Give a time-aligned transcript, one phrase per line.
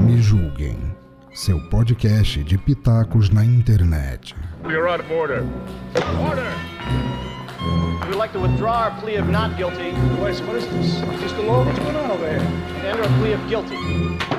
[0.00, 0.94] Me julguem,
[1.34, 4.34] seu podcast de pitacos na internet.
[4.64, 5.44] We are out of order.
[6.28, 6.52] Order!
[8.06, 10.86] We'd like to withdraw our plea of not guilty Wait, what is this?
[10.94, 11.64] Is this the law?
[11.64, 12.38] What's going on over here?
[12.38, 14.35] and enter a plea of guilty.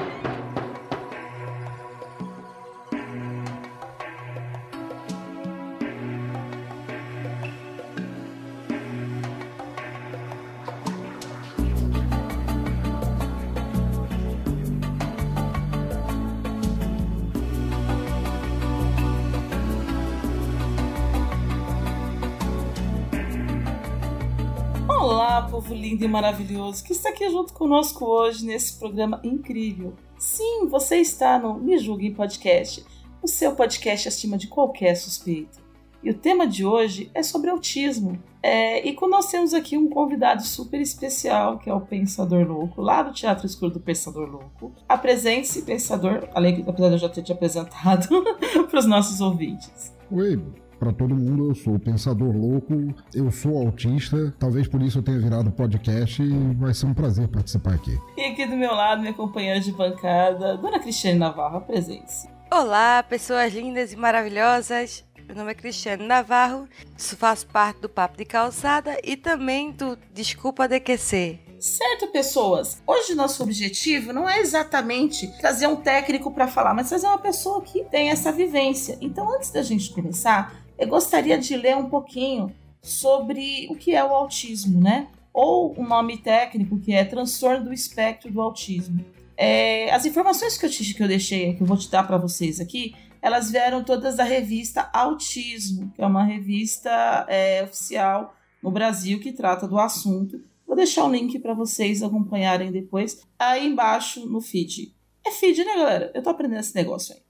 [25.98, 29.96] Lindo e maravilhoso que está aqui junto conosco hoje nesse programa incrível.
[30.18, 32.86] Sim, você está no Me Julgue Podcast,
[33.22, 35.60] o seu podcast acima de qualquer suspeito.
[36.04, 38.22] E o tema de hoje é sobre autismo.
[38.44, 43.02] É, e nós temos aqui um convidado super especial, que é o Pensador Louco, lá
[43.02, 44.72] do Teatro Escuro do Pensador Louco.
[44.88, 48.08] Apresente-se, Pensador, além apesar de eu já ter te apresentado,
[48.70, 49.92] para os nossos ouvintes.
[50.12, 50.40] Oi,
[50.80, 55.04] para todo mundo, eu sou o Pensador Louco, eu sou autista, talvez por isso eu
[55.04, 57.98] tenha virado podcast e vai ser um prazer participar aqui.
[58.16, 62.30] E aqui do meu lado, minha companheira de bancada, Dona Cristiane Navarro, apresente-se.
[62.52, 65.04] Olá, pessoas lindas e maravilhosas.
[65.28, 70.70] Meu nome é Cristiane Navarro, faço parte do Papo de Calçada e também do Desculpa
[70.70, 71.48] DQC.
[71.60, 72.82] Certo, pessoas?
[72.86, 77.62] Hoje nosso objetivo não é exatamente trazer um técnico para falar, mas trazer uma pessoa
[77.62, 78.98] que tem essa vivência.
[79.02, 84.04] Então, antes da gente começar, eu gostaria de ler um pouquinho sobre o que é
[84.04, 85.08] o autismo, né?
[85.34, 89.04] Ou o nome técnico que é transtorno do espectro do autismo.
[89.36, 92.18] É, as informações que eu, te, que eu deixei, que eu vou te dar para
[92.18, 98.72] vocês aqui, elas vieram todas da revista Autismo, que é uma revista é, oficial no
[98.72, 100.42] Brasil que trata do assunto.
[100.66, 104.96] Vou deixar o link para vocês acompanharem depois aí embaixo no feed.
[105.26, 106.12] É feed, né, galera?
[106.16, 107.22] Eu tô aprendendo esse negócio aí.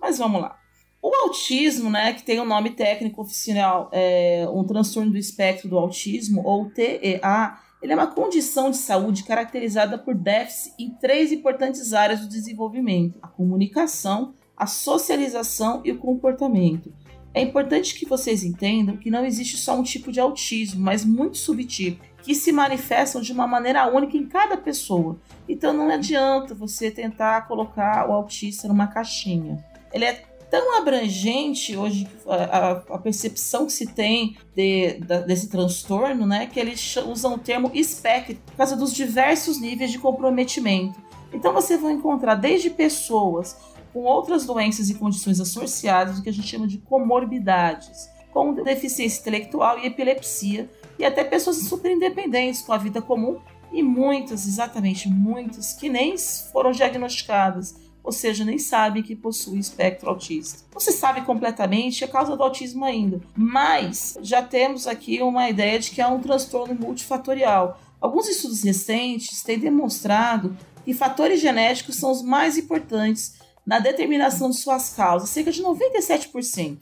[0.00, 0.61] Mas vamos lá.
[1.02, 5.68] O autismo, né, que tem o um nome técnico oficial, é um transtorno do espectro
[5.68, 11.32] do autismo, ou TEA, ele é uma condição de saúde caracterizada por déficit em três
[11.32, 16.94] importantes áreas do desenvolvimento: a comunicação, a socialização e o comportamento.
[17.34, 21.40] É importante que vocês entendam que não existe só um tipo de autismo, mas muitos
[21.40, 25.18] subtipos que se manifestam de uma maneira única em cada pessoa.
[25.48, 29.64] Então não adianta você tentar colocar o autista numa caixinha.
[29.92, 36.26] Ele é tão abrangente hoje a, a percepção que se tem de, de, desse transtorno,
[36.26, 41.00] né, que eles usam o termo espectro por causa dos diversos níveis de comprometimento.
[41.32, 43.56] Então você vai encontrar desde pessoas
[43.94, 49.20] com outras doenças e condições associadas, o que a gente chama de comorbidades, como deficiência
[49.22, 53.40] intelectual e epilepsia, e até pessoas super independentes com a vida comum
[53.72, 60.08] e muitas, exatamente muitas, que nem foram diagnosticadas ou seja, nem sabem que possui espectro
[60.08, 60.64] autista.
[60.72, 65.78] Não se sabe completamente a causa do autismo ainda, mas já temos aqui uma ideia
[65.78, 67.80] de que é um transtorno multifatorial.
[68.00, 74.56] Alguns estudos recentes têm demonstrado que fatores genéticos são os mais importantes na determinação de
[74.56, 76.78] suas causas, cerca de 97%.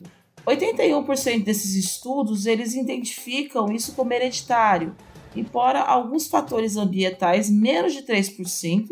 [0.46, 4.96] 81% desses estudos eles identificam isso como hereditário,
[5.36, 8.88] embora alguns fatores ambientais, menos de 3%,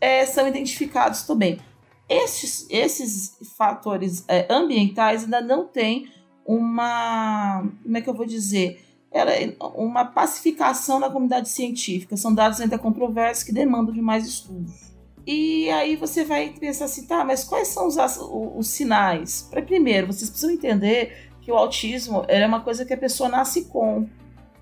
[0.00, 1.58] é, são identificados também.
[2.08, 6.08] Esses, esses fatores é, ambientais ainda não têm
[6.44, 7.62] uma.
[7.82, 8.84] Como é que eu vou dizer?
[9.74, 12.16] Uma pacificação na comunidade científica.
[12.16, 14.90] São dados ainda controversos que demandam de mais estudos.
[15.26, 19.46] E aí você vai pensar assim, tá, mas quais são os, os, sinais?
[19.50, 23.66] Para primeiro, vocês precisam entender que o autismo é uma coisa que a pessoa nasce
[23.66, 24.08] com,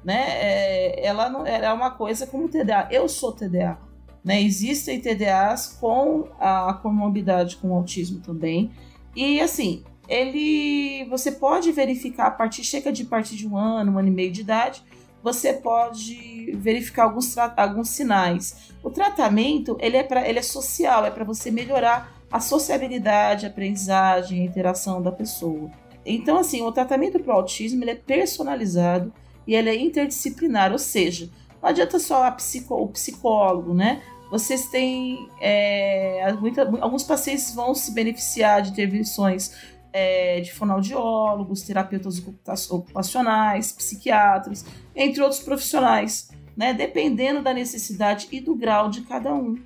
[0.04, 0.24] né?
[0.40, 2.88] É, ela não ela é uma coisa como o TDA.
[2.90, 3.78] Eu sou TDA.
[4.24, 4.42] Né?
[4.42, 8.70] Existem TDAs com a comorbidade com autismo também.
[9.14, 13.98] E assim, ele você pode verificar a partir chega de partir de um ano, um
[13.98, 14.82] ano e meio de idade,
[15.22, 18.72] você pode verificar alguns, alguns sinais.
[18.82, 23.48] O tratamento ele é para ele é social, é para você melhorar a sociabilidade, a
[23.48, 25.70] aprendizagem, a interação da pessoa.
[26.06, 29.12] Então assim, o tratamento para o autismo ele é personalizado
[29.46, 31.30] e ele é interdisciplinar, ou seja,
[31.62, 34.00] não adianta só psico, o psicólogo, né?
[34.30, 35.28] Vocês têm.
[35.40, 39.52] É, muita, alguns pacientes vão se beneficiar de intervenções
[39.92, 42.22] é, de fonoaudiólogos, terapeutas
[42.70, 44.64] ocupacionais, psiquiatras,
[44.94, 46.72] entre outros profissionais, né?
[46.74, 49.58] Dependendo da necessidade e do grau de cada um.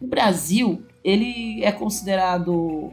[0.00, 2.92] O Brasil, ele é considerado,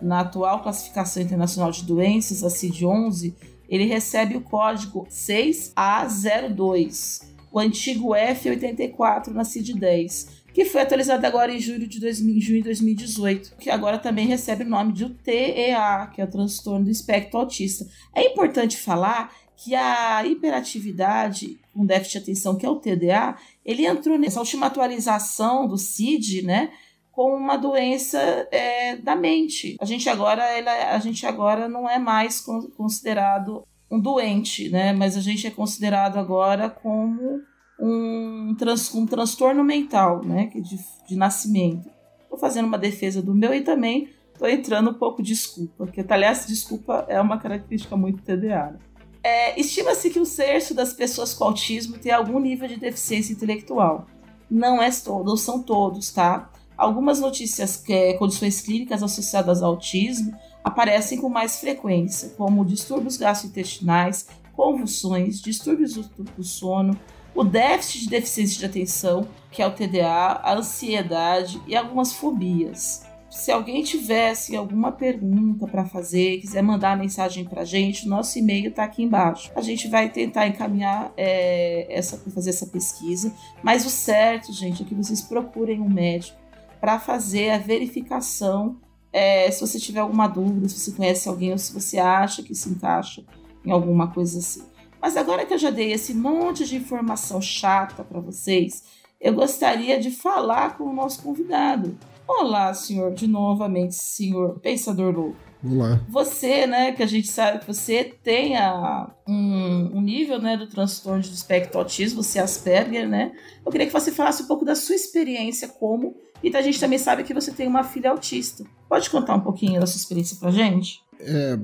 [0.00, 3.34] na atual classificação internacional de doenças, a CID-11,
[3.68, 11.58] ele recebe o código 6A02 o antigo F84 na CID-10, que foi atualizado agora em
[11.58, 16.20] julho de 2000, junho de 2018, que agora também recebe o nome de TEA, que
[16.20, 17.86] é o transtorno do espectro autista.
[18.14, 23.86] É importante falar que a hiperatividade com déficit de atenção, que é o TDA, ele
[23.86, 26.70] entrou nessa última atualização do CID, né,
[27.10, 28.18] com uma doença
[28.50, 29.78] é, da mente.
[29.80, 32.38] A gente agora, ela, a gente agora não é mais
[32.76, 37.40] considerado um doente, né, mas a gente é considerado agora como
[37.80, 40.78] um, trans, um transtorno mental, né, de,
[41.08, 41.88] de nascimento.
[42.22, 46.04] Estou fazendo uma defesa do meu e também estou entrando um pouco de desculpa, porque,
[46.08, 48.72] aliás, desculpa é uma característica muito TDA.
[48.72, 48.78] Né?
[49.22, 54.06] É, Estima-se que um terço das pessoas com autismo tem algum nível de deficiência intelectual.
[54.50, 56.50] Não é todos, são todos, tá?
[56.76, 60.32] Algumas notícias, que, é, condições clínicas associadas ao autismo
[60.66, 66.98] aparecem com mais frequência, como distúrbios gastrointestinais, convulsões, distúrbios do sono,
[67.32, 73.06] o déficit de deficiência de atenção, que é o TDA, a ansiedade e algumas fobias.
[73.30, 78.70] Se alguém tivesse alguma pergunta para fazer, quiser mandar mensagem para a gente, nosso e-mail
[78.70, 79.52] está aqui embaixo.
[79.54, 83.32] A gente vai tentar encaminhar é, essa, fazer essa pesquisa,
[83.62, 86.36] mas o certo, gente, é que vocês procurem um médico
[86.80, 88.80] para fazer a verificação.
[89.16, 92.54] É, se você tiver alguma dúvida, se você conhece alguém ou se você acha que
[92.54, 93.24] se encaixa
[93.64, 94.62] em alguma coisa assim.
[95.00, 98.84] Mas agora que eu já dei esse monte de informação chata para vocês,
[99.18, 101.96] eu gostaria de falar com o nosso convidado.
[102.28, 105.38] Olá, senhor, de novamente, senhor pensador louco.
[105.64, 105.98] Olá.
[106.10, 110.66] Você, né, que a gente sabe que você tem a, um, um, nível, né, do
[110.66, 113.32] transtorno de espectro autismo, você é Asperger, né?
[113.64, 116.98] Eu queria que você falasse um pouco da sua experiência como e a gente também
[116.98, 118.64] sabe que você tem uma filha autista.
[118.88, 121.02] Pode contar um pouquinho da sua experiência pra gente?
[121.20, 121.58] É,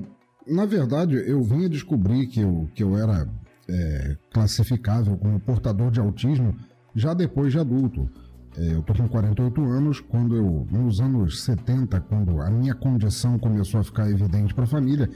[0.47, 3.27] na verdade, eu vim a descobrir que eu, que eu era
[3.69, 6.55] é, classificável como portador de autismo
[6.95, 8.09] já depois de adulto.
[8.57, 13.39] É, eu tô com 48 anos, quando eu, nos anos 70, quando a minha condição
[13.39, 15.09] começou a ficar evidente para a família,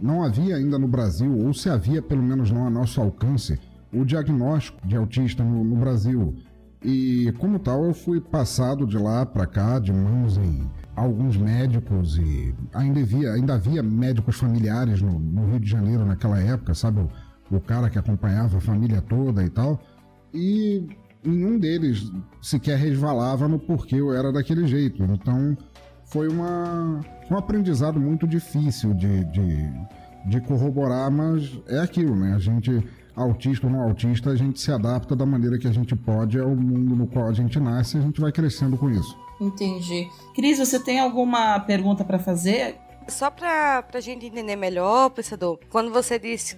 [0.00, 3.58] não havia ainda no Brasil, ou se havia pelo menos não a nosso alcance,
[3.92, 6.34] o diagnóstico de autista no, no Brasil.
[6.82, 12.18] E como tal, eu fui passado de lá para cá, de mãos em alguns médicos
[12.18, 17.00] e ainda havia, ainda havia médicos familiares no, no Rio de Janeiro naquela época, sabe?
[17.00, 19.80] O, o cara que acompanhava a família toda e tal.
[20.32, 20.86] E
[21.24, 22.10] nenhum deles
[22.42, 25.02] sequer resvalava no porquê eu era daquele jeito.
[25.02, 25.56] Então
[26.04, 27.00] foi uma,
[27.30, 29.70] um aprendizado muito difícil de, de,
[30.26, 32.34] de corroborar, mas é aquilo, né?
[32.34, 32.82] A gente
[33.16, 36.54] autista ou não autista, a gente se adapta da maneira que a gente pode ao
[36.54, 39.18] mundo no qual a gente nasce e a gente vai crescendo com isso.
[39.40, 40.08] Entendi.
[40.34, 42.76] Cris, você tem alguma pergunta para fazer?
[43.08, 46.56] Só para a gente entender melhor, pensador, quando você disse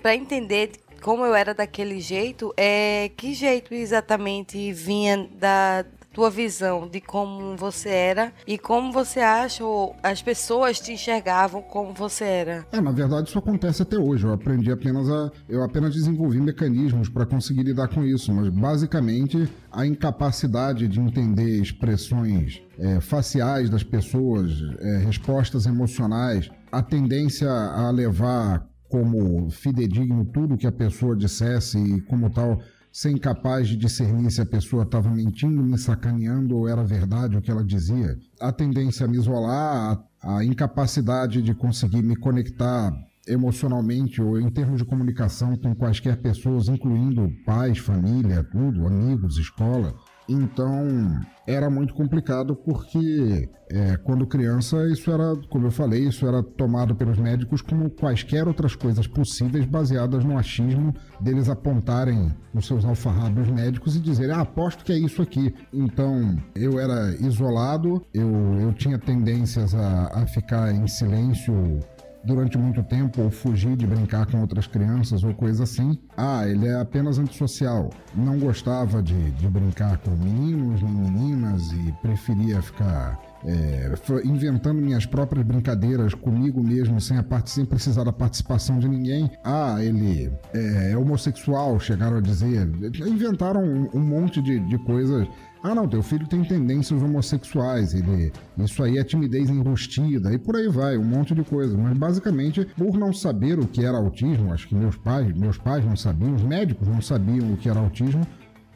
[0.00, 0.72] para entender
[1.02, 7.56] como eu era daquele jeito, é que jeito exatamente vinha da, tua visão de como
[7.56, 12.66] você era e como você acha ou as pessoas te enxergavam como você era.
[12.72, 14.24] É, na verdade isso acontece até hoje.
[14.24, 15.30] Eu aprendi apenas a.
[15.48, 21.60] Eu apenas desenvolvi mecanismos para conseguir lidar com isso, mas basicamente a incapacidade de entender
[21.60, 24.50] expressões é, faciais das pessoas,
[24.80, 32.00] é, respostas emocionais, a tendência a levar como fidedigno tudo que a pessoa dissesse e
[32.02, 32.60] como tal
[32.92, 37.40] ser incapaz de discernir se a pessoa estava mentindo, me sacaneando ou era verdade o
[37.40, 38.18] que ela dizia.
[38.38, 42.92] A tendência a me isolar, a, a incapacidade de conseguir me conectar
[43.26, 49.94] emocionalmente ou em termos de comunicação com quaisquer pessoas, incluindo pais, família, tudo, amigos, escola.
[50.28, 56.42] Então era muito complicado porque é, quando criança isso era, como eu falei, isso era
[56.42, 62.84] tomado pelos médicos como quaisquer outras coisas possíveis baseadas no achismo deles apontarem os seus
[62.84, 65.54] alfarrábios médicos e dizerem, ah, aposto que é isso aqui.
[65.72, 71.80] Então eu era isolado, eu, eu tinha tendências a, a ficar em silêncio
[72.24, 75.98] durante muito tempo ou fugir de brincar com outras crianças ou coisa assim.
[76.16, 77.90] Ah, ele é apenas antissocial.
[78.14, 83.92] Não gostava de, de brincar com meninos nem meninas e preferia ficar é,
[84.24, 89.30] inventando minhas próprias brincadeiras comigo mesmo, sem, a parte, sem precisar da participação de ninguém.
[89.44, 92.68] Ah, ele é, é homossexual, chegaram a dizer.
[93.06, 95.26] Inventaram um, um monte de, de coisas
[95.62, 100.56] ah, não, teu filho tem tendências homossexuais, ele, isso aí é timidez enrustida, e por
[100.56, 101.78] aí vai, um monte de coisa.
[101.78, 105.84] Mas basicamente, por não saber o que era autismo, acho que meus pais, meus pais
[105.84, 108.26] não sabiam, os médicos não sabiam o que era autismo,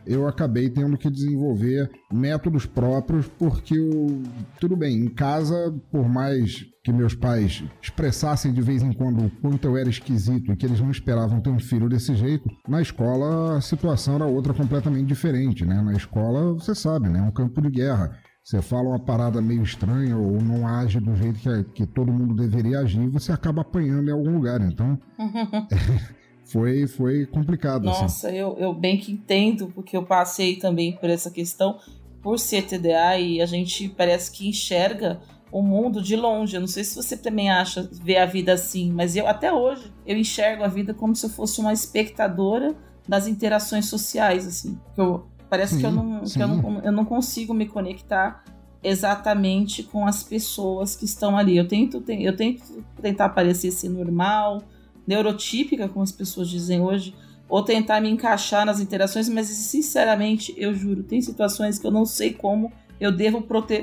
[0.06, 4.22] eu acabei tendo que desenvolver métodos próprios, porque eu,
[4.60, 9.30] tudo bem, em casa, por mais que meus pais expressassem de vez em quando o
[9.30, 12.80] quanto eu era esquisito e que eles não esperavam ter um filho desse jeito, na
[12.80, 15.82] escola a situação era outra completamente diferente, né?
[15.82, 17.18] Na escola, você sabe, né?
[17.18, 18.16] É um campo de guerra.
[18.44, 22.32] Você fala uma parada meio estranha ou não age do jeito que, que todo mundo
[22.32, 24.60] deveria agir, você acaba apanhando em algum lugar.
[24.60, 24.96] Então,
[26.46, 27.88] foi, foi complicado.
[27.88, 28.02] Assim.
[28.02, 28.36] Nossa, assim.
[28.36, 31.78] eu, eu bem que entendo, porque eu passei também por essa questão,
[32.22, 36.56] por ser TDA, e a gente parece que enxerga o mundo de longe.
[36.56, 39.92] Eu não sei se você também acha ver a vida assim, mas eu até hoje
[40.06, 42.74] eu enxergo a vida como se eu fosse uma espectadora
[43.08, 44.78] das interações sociais, assim.
[44.94, 48.44] Que eu, parece sim, que, eu não, que eu, não, eu não consigo me conectar
[48.82, 51.56] exatamente com as pessoas que estão ali.
[51.56, 54.62] Eu tento, eu tento tentar parecer ser normal,
[55.06, 57.14] neurotípica, como as pessoas dizem hoje,
[57.48, 62.04] ou tentar me encaixar nas interações, mas sinceramente, eu juro, tem situações que eu não
[62.04, 63.42] sei como eu devo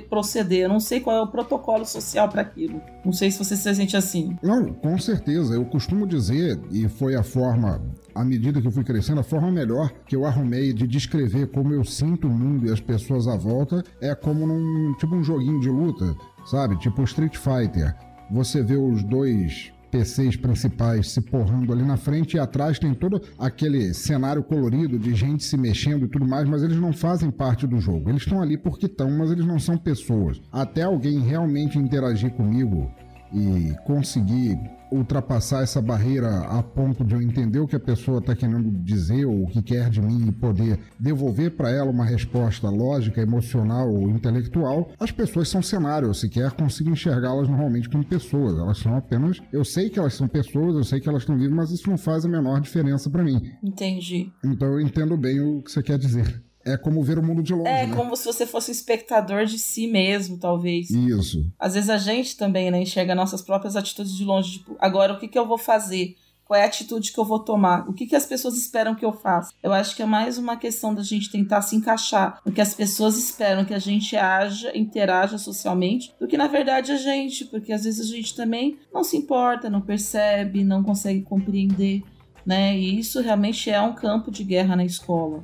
[0.10, 0.63] proceder.
[0.63, 2.82] Eu não sei qual é o protocolo social para aquilo.
[3.06, 4.38] Não sei se você se sente assim.
[4.42, 5.53] Não, com certeza.
[5.53, 7.82] Eu costumo dizer, e foi a forma,
[8.13, 11.74] à medida que eu fui crescendo, a forma melhor que eu arrumei de descrever como
[11.74, 15.60] eu sinto o mundo e as pessoas à volta é como num tipo um joguinho
[15.60, 16.15] de luta,
[16.46, 16.77] sabe?
[16.80, 17.96] Tipo Street Fighter.
[18.32, 23.22] Você vê os dois PCs principais se porrando ali na frente e atrás tem todo
[23.38, 27.68] aquele cenário colorido de gente se mexendo e tudo mais, mas eles não fazem parte
[27.68, 28.10] do jogo.
[28.10, 30.42] Eles estão ali porque estão, mas eles não são pessoas.
[30.52, 32.92] Até alguém realmente interagir comigo
[33.34, 34.58] e conseguir
[34.92, 39.25] ultrapassar essa barreira a ponto de eu entender o que a pessoa está querendo dizer
[39.25, 43.92] ou o que quer de mim e poder devolver para ela uma resposta lógica, emocional
[43.92, 46.08] ou intelectual, as pessoas são cenário.
[46.08, 48.58] Eu sequer consigo enxergá-las normalmente como pessoas.
[48.58, 49.42] Elas são apenas.
[49.52, 51.98] Eu sei que elas são pessoas, eu sei que elas estão vivas, mas isso não
[51.98, 53.42] faz a menor diferença para mim.
[53.63, 54.32] Entendi.
[54.46, 56.44] Então eu entendo bem o que você quer dizer.
[56.65, 57.67] É como ver o mundo de longe.
[57.67, 57.96] É, né?
[57.96, 60.89] como se você fosse um espectador de si mesmo, talvez.
[60.89, 61.46] Isso.
[61.60, 64.60] Às vezes a gente também, né, enxerga nossas próprias atitudes de longe.
[64.60, 66.15] Tipo, agora o que, que eu vou fazer?
[66.46, 67.89] Qual é a atitude que eu vou tomar?
[67.89, 69.51] O que, que as pessoas esperam que eu faça?
[69.63, 72.74] Eu acho que é mais uma questão da gente tentar se encaixar no que as
[72.74, 77.72] pessoas esperam que a gente haja, interaja socialmente, do que na verdade a gente, porque
[77.72, 82.03] às vezes a gente também não se importa, não percebe, não consegue compreender,
[82.46, 82.77] né?
[82.77, 85.43] E isso realmente é um campo de guerra na escola.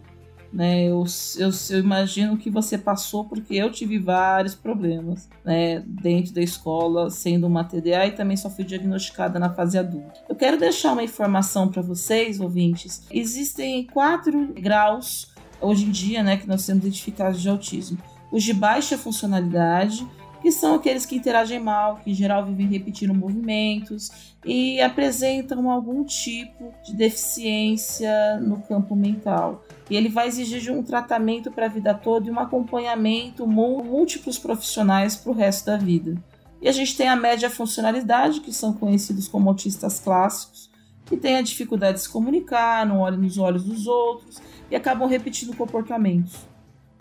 [0.51, 0.85] Né?
[0.85, 1.05] Eu,
[1.37, 7.09] eu, eu, imagino que você passou porque eu tive vários problemas né, dentro da escola,
[7.11, 10.21] sendo uma TDA e também só fui diagnosticada na fase adulta.
[10.27, 13.05] Eu quero deixar uma informação para vocês, ouvintes.
[13.11, 17.97] Existem quatro graus hoje em dia né, que nós temos identificados de autismo:
[18.31, 20.07] os de baixa funcionalidade,
[20.41, 26.03] que são aqueles que interagem mal, que em geral vivem repetindo movimentos e apresentam algum
[26.03, 29.63] tipo de deficiência no campo mental.
[29.89, 34.37] E ele vai exigir de um tratamento para a vida toda e um acompanhamento múltiplos
[34.37, 36.15] profissionais para o resto da vida.
[36.61, 40.69] E a gente tem a média funcionalidade, que são conhecidos como autistas clássicos,
[41.05, 45.07] que têm a dificuldade de se comunicar, não olham nos olhos dos outros e acabam
[45.07, 46.48] repetindo comportamentos.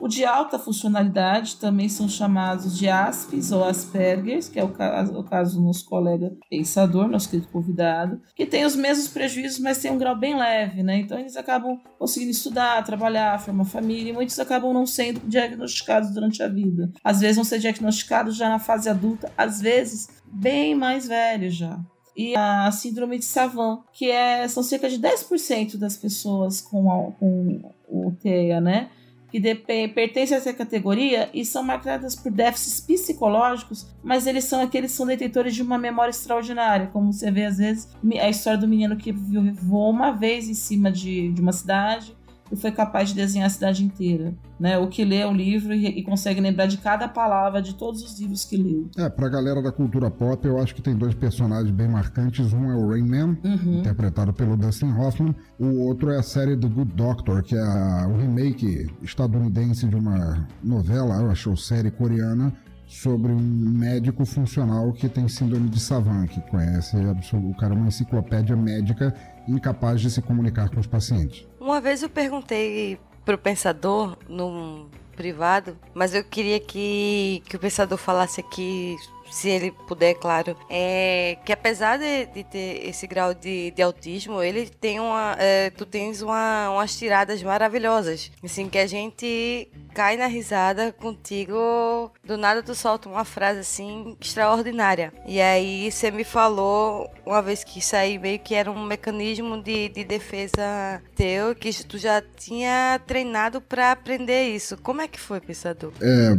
[0.00, 5.18] O de alta funcionalidade também são chamados de ASPs ou Aspergers, que é o caso,
[5.18, 9.78] o caso do nosso colega pensador, nosso querido convidado, que tem os mesmos prejuízos, mas
[9.78, 10.98] tem um grau bem leve, né?
[10.98, 16.42] Então eles acabam conseguindo estudar, trabalhar, formar família, e muitos acabam não sendo diagnosticados durante
[16.42, 16.92] a vida.
[17.02, 21.78] Às vezes vão ser diagnosticados já na fase adulta, às vezes bem mais velhos já
[22.18, 27.12] e a síndrome de Savant, que é, são cerca de 10% das pessoas com, a,
[27.12, 28.90] com o TEA, né?
[29.30, 29.40] Que
[29.88, 34.96] pertencem a essa categoria e são marcadas por déficits psicológicos, mas eles são aqueles que
[34.96, 37.88] são detentores de uma memória extraordinária, como você vê às vezes
[38.20, 42.16] a história do menino que voou uma vez em cima de, de uma cidade
[42.50, 44.78] e foi capaz de desenhar a cidade inteira, né?
[44.78, 48.18] O que lê o livro e, e, consegue lembrar de cada palavra de todos os
[48.18, 48.88] livros que leu.
[48.96, 52.52] É, pra galera da cultura pop, eu acho que tem dois personagens bem marcantes.
[52.52, 53.80] Um é o Rain Man, uhum.
[53.80, 55.34] interpretado pelo Dustin Hoffman.
[55.58, 60.46] O outro é a série The Good Doctor, que é o remake estadunidense de uma
[60.62, 62.52] novela, eu acho, série coreana,
[62.86, 66.96] sobre um médico funcional que tem síndrome de Savant, que conhece
[67.34, 69.14] o cara é uma enciclopédia médica
[69.46, 71.46] incapaz de se comunicar com os pacientes.
[71.60, 77.98] Uma vez eu perguntei pro pensador num privado, mas eu queria que, que o pensador
[77.98, 78.96] falasse aqui
[79.30, 84.42] se ele puder, claro, é que apesar de, de ter esse grau de, de autismo,
[84.42, 85.36] ele tem uma.
[85.38, 88.30] É, tu tens uma, umas tiradas maravilhosas.
[88.42, 92.12] Assim, que a gente cai na risada contigo.
[92.24, 95.12] Do nada tu solta uma frase assim extraordinária.
[95.26, 99.62] E aí você me falou uma vez que isso aí meio que era um mecanismo
[99.62, 104.76] de, de defesa teu, que tu já tinha treinado para aprender isso.
[104.78, 105.92] Como é que foi, pensador?
[106.00, 106.36] É,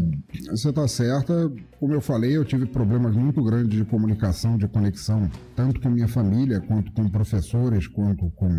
[0.52, 1.52] você tá certa.
[1.80, 6.10] Como eu falei, eu tive problemas muito grandes de comunicação, de conexão, tanto com minha
[6.10, 8.50] família, quanto com professores, quanto com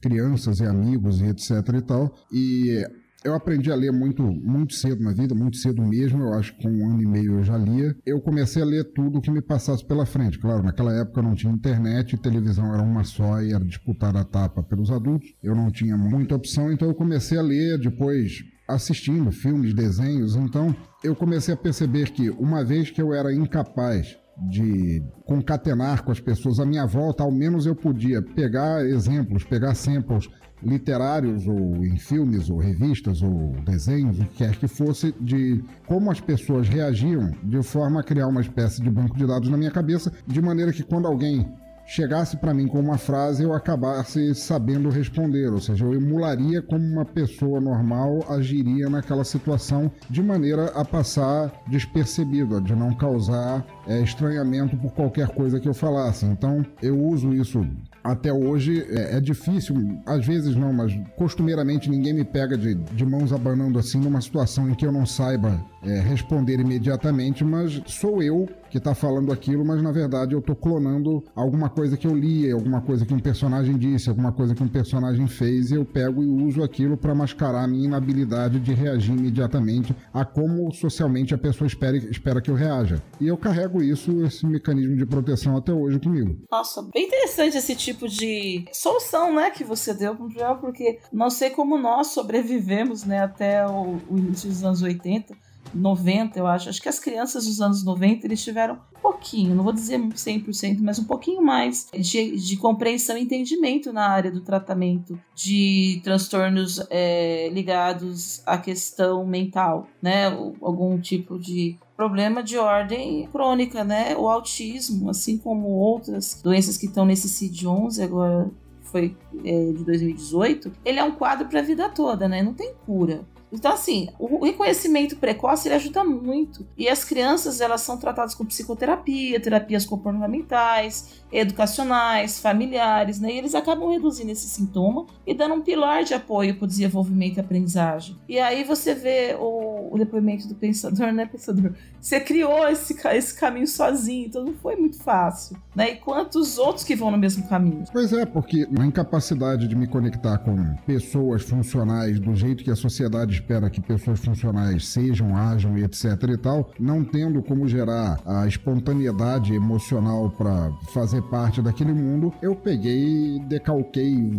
[0.00, 2.14] crianças e amigos e etc e tal.
[2.32, 2.82] E
[3.22, 6.22] eu aprendi a ler muito, muito cedo na vida, muito cedo mesmo.
[6.22, 7.94] Eu acho que com um ano e meio eu já lia.
[8.04, 10.38] Eu comecei a ler tudo que me passasse pela frente.
[10.38, 14.62] Claro, naquela época não tinha internet, televisão era uma só e era disputada a tapa
[14.62, 15.34] pelos adultos.
[15.42, 20.36] Eu não tinha muita opção, então eu comecei a ler depois assistindo filmes, desenhos.
[20.36, 24.16] Então eu comecei a perceber que uma vez que eu era incapaz
[24.50, 29.74] de concatenar com as pessoas à minha volta, ao menos eu podia pegar exemplos, pegar
[29.74, 30.28] samples
[30.62, 36.10] literários ou em filmes ou revistas ou desenhos, o que quer que fosse, de como
[36.10, 39.70] as pessoas reagiam, de forma a criar uma espécie de banco de dados na minha
[39.70, 41.46] cabeça, de maneira que quando alguém
[41.86, 46.84] chegasse para mim com uma frase, eu acabasse sabendo responder, ou seja, eu emularia como
[46.84, 54.00] uma pessoa normal agiria naquela situação, de maneira a passar despercebido, de não causar é,
[54.00, 56.24] estranhamento por qualquer coisa que eu falasse.
[56.24, 57.66] Então, eu uso isso
[58.04, 59.74] até hoje é, é, difícil,
[60.04, 64.68] às vezes não, mas costumeiramente ninguém me pega de, de mãos abanando assim numa situação
[64.68, 69.64] em que eu não saiba é, responder imediatamente, mas sou eu que está falando aquilo,
[69.64, 73.20] mas na verdade eu estou clonando alguma coisa que eu li, alguma coisa que um
[73.20, 77.14] personagem disse, alguma coisa que um personagem fez, e eu pego e uso aquilo para
[77.14, 82.50] mascarar a minha inabilidade de reagir imediatamente a como socialmente a pessoa espera, espera que
[82.50, 83.00] eu reaja.
[83.20, 86.36] E eu carrego isso, esse mecanismo de proteção até hoje comigo.
[86.50, 90.98] Nossa, bem interessante esse tipo de solução, né, que você deu para o problema, porque
[91.12, 95.32] não sei como nós sobrevivemos, né, até o, o início dos anos 80
[95.74, 96.68] 90, eu acho.
[96.68, 100.78] Acho que as crianças dos anos 90 eles tiveram um pouquinho, não vou dizer 100%,
[100.80, 106.84] mas um pouquinho mais de, de compreensão e entendimento na área do tratamento de transtornos
[106.90, 110.26] é, ligados à questão mental, né?
[110.60, 114.16] Algum tipo de problema de ordem crônica, né?
[114.16, 118.50] O autismo, assim como outras doenças que estão nesse CID-11 agora
[118.94, 122.42] foi é, de 2018, ele é um quadro para a vida toda, né?
[122.42, 123.24] Não tem cura.
[123.56, 126.66] Então, assim, o reconhecimento precoce ele ajuda muito.
[126.76, 133.32] E as crianças, elas são tratadas com psicoterapia, terapias comportamentais, educacionais, familiares, né?
[133.32, 137.36] E eles acabam reduzindo esse sintoma e dando um pilar de apoio para o desenvolvimento
[137.36, 138.16] e aprendizagem.
[138.28, 141.72] E aí você vê o, o, depoimento do pensador, né, pensador?
[142.00, 145.92] Você criou esse, esse caminho sozinho, então não foi muito fácil, né?
[145.92, 147.84] E quantos outros que vão no mesmo caminho?
[147.92, 152.76] Pois é, porque a incapacidade de me conectar com pessoas funcionais do jeito que a
[152.76, 158.18] sociedade espera que pessoas funcionais sejam, ajam e etc e tal, não tendo como gerar
[158.24, 164.32] a espontaneidade emocional para fazer parte daquele mundo, eu peguei e decalquei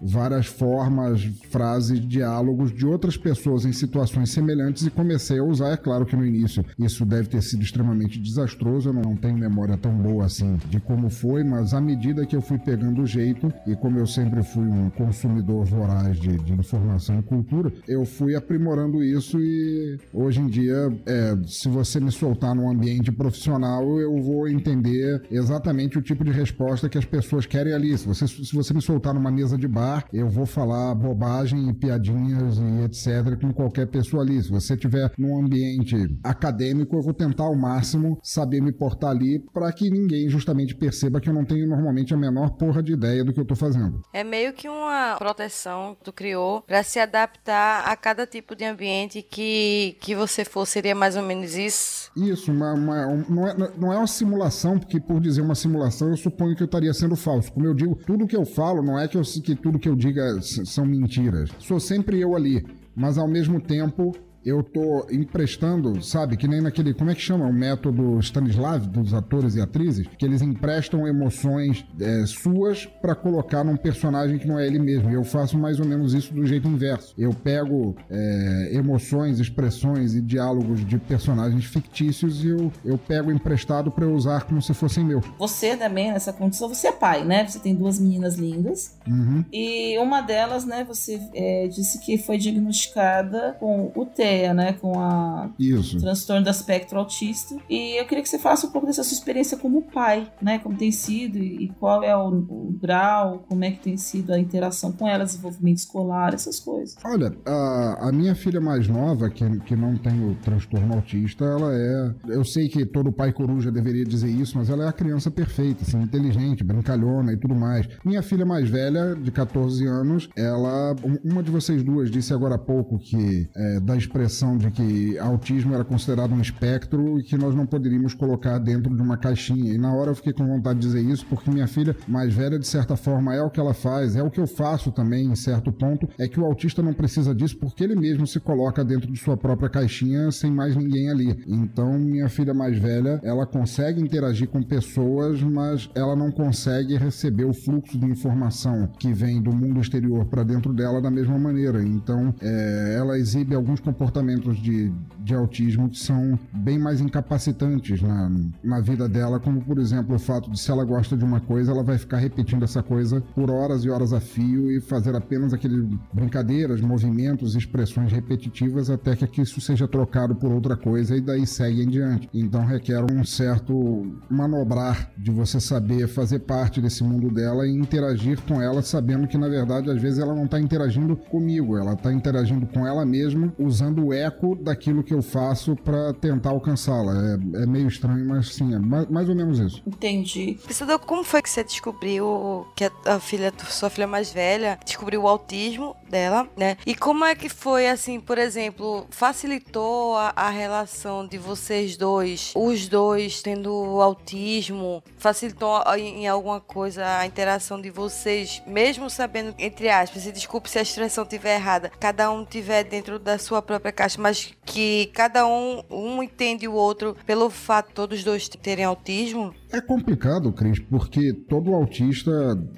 [0.00, 5.72] várias formas, frases, diálogos de outras pessoas em situações semelhantes e comecei a usar.
[5.72, 9.76] É claro que no início isso deve ter sido extremamente desastroso, eu não tenho memória
[9.76, 13.52] tão boa assim de como foi, mas à medida que eu fui pegando o jeito
[13.66, 18.34] e como eu sempre fui um consumidor voraz de, de informação e cultura, eu fui
[18.36, 24.20] aprimorando isso e hoje em dia, é, se você me soltar num ambiente profissional, eu
[24.22, 27.96] vou entender exatamente o tipo de resposta que as pessoas querem ali.
[27.96, 31.74] Se você, se você me soltar numa mesa de bar, eu vou falar bobagem e
[31.74, 33.40] piadinhas e etc.
[33.40, 34.42] com qualquer pessoa ali.
[34.42, 39.38] Se você estiver num ambiente acadêmico, eu vou tentar ao máximo saber me portar ali
[39.52, 43.24] para que ninguém justamente perceba que eu não tenho normalmente a menor porra de ideia
[43.24, 44.02] do que eu tô fazendo.
[44.12, 48.64] É meio que uma proteção que tu criou para se adaptar a cada tipo de
[48.64, 52.10] ambiente que, que você for seria mais ou menos isso?
[52.16, 56.16] Isso, uma, uma, não, é, não é uma simulação, porque por dizer uma simulação eu
[56.16, 57.52] suponho que eu estaria sendo falso.
[57.52, 59.96] Como eu digo, tudo que eu falo não é que, eu, que tudo que eu
[59.96, 61.50] diga são mentiras.
[61.58, 64.14] Sou sempre eu ali, mas ao mesmo tempo
[64.46, 69.12] eu tô emprestando, sabe, que nem naquele, como é que chama o método Stanislav dos
[69.12, 74.56] atores e atrizes, que eles emprestam emoções é, suas para colocar num personagem que não
[74.56, 75.10] é ele mesmo.
[75.10, 77.12] E eu faço mais ou menos isso do jeito inverso.
[77.18, 83.90] Eu pego é, emoções, expressões e diálogos de personagens fictícios e eu, eu pego emprestado
[83.90, 85.26] para eu usar como se fossem meus.
[85.38, 87.48] Você também nessa condição, você é pai, né?
[87.48, 89.44] Você tem duas meninas lindas uhum.
[89.52, 90.84] e uma delas, né?
[90.84, 94.72] Você é, disse que foi diagnosticada com o T Né?
[94.74, 95.98] Com a Isso.
[95.98, 97.56] transtorno do espectro autista.
[97.68, 100.58] E eu queria que você falasse um pouco dessa sua experiência como pai, né?
[100.58, 104.32] Como tem sido e, e qual é o, o, grau, como é que tem sido
[104.32, 106.96] a interação com ela, desenvolvimento escolar, essas coisas.
[107.04, 111.72] Olha, a, a minha filha mais nova, que, que não tem o transtorno autista, ela
[111.74, 112.14] é.
[112.28, 115.82] Eu sei que todo pai coruja deveria dizer isso, mas ela é a criança perfeita,
[115.82, 117.88] assim, inteligente, brincalhona e tudo mais.
[118.04, 120.94] Minha filha mais velha, de 14 anos, ela.
[121.24, 124.25] Uma de vocês duas disse agora há pouco que é, da expressão
[124.58, 129.00] de que autismo era considerado um espectro e que nós não poderíamos colocar dentro de
[129.00, 129.72] uma caixinha.
[129.72, 132.58] E na hora eu fiquei com vontade de dizer isso porque minha filha mais velha,
[132.58, 135.36] de certa forma, é o que ela faz, é o que eu faço também, em
[135.36, 139.10] certo ponto, é que o autista não precisa disso porque ele mesmo se coloca dentro
[139.10, 141.44] de sua própria caixinha sem mais ninguém ali.
[141.46, 147.44] Então, minha filha mais velha, ela consegue interagir com pessoas, mas ela não consegue receber
[147.44, 151.82] o fluxo de informação que vem do mundo exterior para dentro dela da mesma maneira.
[151.82, 154.15] Então, é, ela exibe alguns comportamentos
[154.60, 158.30] de, de autismo que são bem mais incapacitantes na,
[158.62, 161.72] na vida dela, como por exemplo o fato de se ela gosta de uma coisa,
[161.72, 165.52] ela vai ficar repetindo essa coisa por horas e horas a fio e fazer apenas
[165.52, 171.46] aqueles brincadeiras, movimentos, expressões repetitivas até que isso seja trocado por outra coisa e daí
[171.46, 172.28] segue em diante.
[172.32, 178.40] Então requer um certo manobrar de você saber fazer parte desse mundo dela e interagir
[178.42, 182.12] com ela, sabendo que na verdade às vezes ela não está interagindo comigo, ela está
[182.12, 187.12] interagindo com ela mesma, usando o eco daquilo que eu faço para tentar alcançá-la.
[187.12, 189.82] É, é, meio estranho, mas sim, é mais, mais ou menos isso.
[189.86, 190.58] Entendi.
[190.66, 195.22] Pensador, como foi que você descobriu que a, a filha, sua filha mais velha, descobriu
[195.22, 196.76] o autismo dela, né?
[196.86, 202.52] E como é que foi, assim, por exemplo, facilitou a, a relação de vocês dois,
[202.54, 209.54] os dois tendo autismo, facilitou em, em alguma coisa a interação de vocês, mesmo sabendo,
[209.58, 213.60] entre aspas, e desculpe se a expressão estiver errada, cada um tiver dentro da sua
[213.62, 218.48] própria caixa, mas que cada um, um entende o outro pelo fato de todos dois
[218.48, 219.54] terem autismo?
[219.70, 222.30] É complicado, Cris, porque todo autista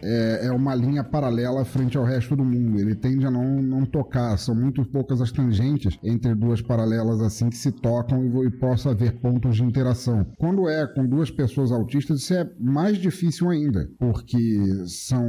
[0.03, 2.81] é, é, uma linha paralela frente ao resto do mundo.
[2.81, 4.37] Ele tende a não, não tocar.
[4.39, 8.91] São muito poucas as tangentes entre duas paralelas assim que se tocam e, e possa
[8.91, 10.27] haver pontos de interação.
[10.39, 15.27] Quando é com duas pessoas autistas, isso é mais difícil ainda, porque são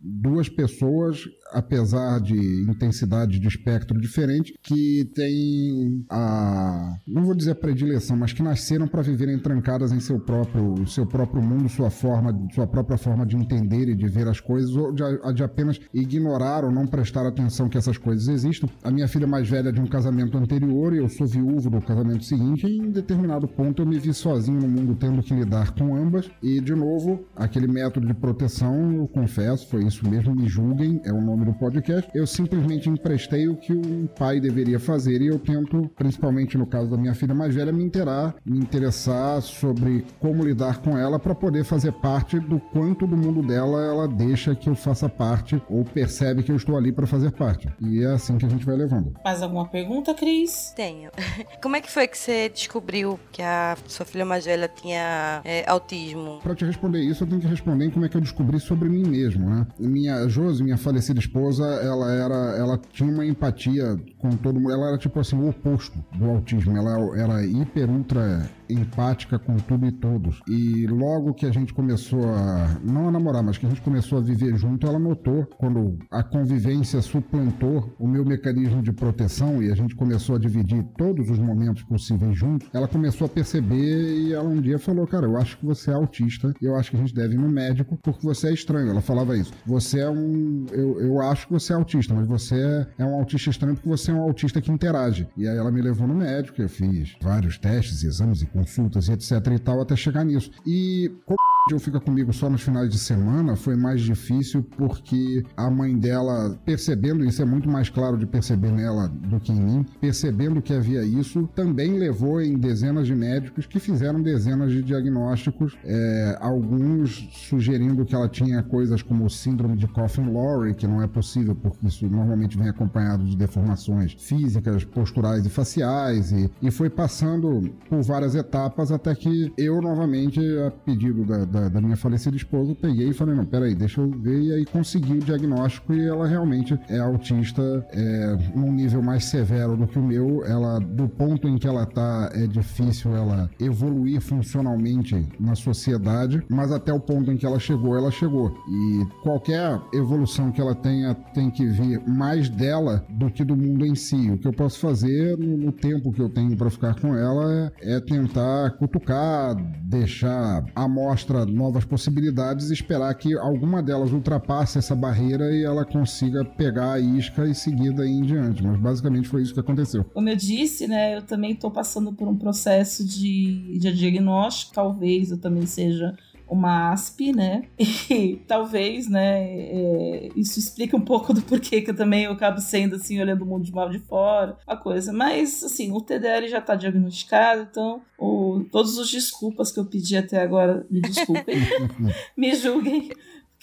[0.00, 2.36] duas pessoas apesar de
[2.68, 6.96] intensidade de espectro diferente, que têm a.
[7.06, 11.42] não vou dizer predileção, mas que nasceram para viverem trancadas em seu próprio, seu próprio
[11.42, 15.02] mundo, sua forma, sua própria forma de entender e de ver as coisas, ou de,
[15.34, 18.68] de apenas ignorar ou não prestar atenção que essas coisas existam.
[18.82, 21.80] A minha filha mais velha é de um casamento anterior e eu sou viúvo do
[21.80, 25.72] casamento seguinte, e em determinado ponto eu me vi sozinho no mundo tendo que lidar
[25.74, 26.30] com ambas.
[26.42, 31.12] E, de novo, aquele método de proteção, eu confesso, foi isso mesmo, me julguem, é
[31.12, 35.38] o nome do podcast, eu simplesmente emprestei o que um pai deveria fazer e eu
[35.38, 40.44] tento, principalmente no caso da minha filha mais velha, me interar, me interessar sobre como
[40.44, 44.68] lidar com ela para poder fazer parte do quanto do mundo dela ela deixa que
[44.68, 47.68] eu faça parte ou percebe que eu estou ali para fazer parte.
[47.80, 49.14] E é assim que a gente vai levando.
[49.24, 50.72] Mais alguma pergunta, Cris?
[50.76, 51.10] Tenho.
[51.62, 55.64] Como é que foi que você descobriu que a sua filha mais velha tinha é,
[55.68, 56.40] autismo?
[56.42, 58.88] Para te responder isso, eu tenho que responder em como é que eu descobri sobre
[58.88, 59.66] mim mesmo, né?
[59.78, 64.72] Minha Josi, minha falecida esposa, ela era, ela tinha uma empatia com todo mundo.
[64.72, 66.76] Ela era tipo assim o oposto do autismo.
[66.76, 70.40] Ela era hiper ultra empática com tudo e todos.
[70.48, 74.18] E logo que a gente começou a não a namorar, mas que a gente começou
[74.18, 79.70] a viver junto, ela notou quando a convivência suplantou o meu mecanismo de proteção e
[79.70, 84.32] a gente começou a dividir todos os momentos possíveis juntos, ela começou a perceber e
[84.32, 86.52] ela um dia falou: "Cara, eu acho que você é autista.
[86.60, 88.90] Eu acho que a gente deve ir no médico porque você é estranho".
[88.90, 89.52] Ela falava isso.
[89.66, 93.50] Você é um eu, eu acho que você é autista, mas você é um autista
[93.50, 95.26] estranho porque você é um autista que interage.
[95.36, 99.12] E aí ela me levou no médico, eu fiz vários testes, exames e consultas e
[99.12, 100.50] etc e tal até chegar nisso.
[100.66, 101.38] E como
[101.70, 106.58] eu fica comigo só nos finais de semana foi mais difícil porque a mãe dela,
[106.62, 110.74] percebendo isso, é muito mais claro de perceber nela do que em mim, percebendo que
[110.74, 117.30] havia isso, também levou em dezenas de médicos que fizeram dezenas de diagnósticos, é, alguns
[117.32, 122.06] sugerindo que ela tinha coisas como síndrome de Coffin-Lowry, que não é possível porque isso
[122.06, 128.34] normalmente vem acompanhado de deformações físicas, posturais e faciais, e, e foi passando por várias
[128.34, 133.08] etapas até que eu novamente a pedido da, da, da minha falecida esposa, eu peguei
[133.08, 136.78] e falei, não, peraí, deixa eu ver, e aí consegui o diagnóstico e ela realmente
[136.88, 140.44] é autista é, num nível mais severo do que o meu.
[140.44, 146.72] Ela, do ponto em que ela tá, é difícil ela evoluir funcionalmente na sociedade, mas
[146.72, 148.54] até o ponto em que ela chegou, ela chegou.
[148.68, 153.84] E qualquer evolução que ela tenha tem que vir mais dela do que do mundo
[153.84, 154.30] em si.
[154.30, 157.72] O que eu posso fazer no, no tempo que eu tenho para ficar com ela
[157.80, 160.43] é, é tentar cutucar, deixar
[160.74, 166.44] à mostra novas possibilidades e esperar que alguma delas ultrapasse essa barreira e ela consiga
[166.44, 168.62] pegar a isca e seguir daí em diante.
[168.62, 170.04] Mas basicamente foi isso que aconteceu.
[170.04, 174.74] Como eu disse, né, eu também estou passando por um processo de, de diagnóstico.
[174.74, 176.14] Talvez eu também seja
[176.48, 177.64] uma ASP, né?
[178.10, 182.60] E talvez, né, é, isso explique um pouco do porquê que eu também eu acabo
[182.60, 185.12] sendo assim, olhando o mundo de mal de fora, uma coisa.
[185.12, 190.16] Mas, assim, o TDL já está diagnosticado, então o, todos os desculpas que eu pedi
[190.16, 191.56] até agora, me desculpem,
[192.36, 193.10] me julguem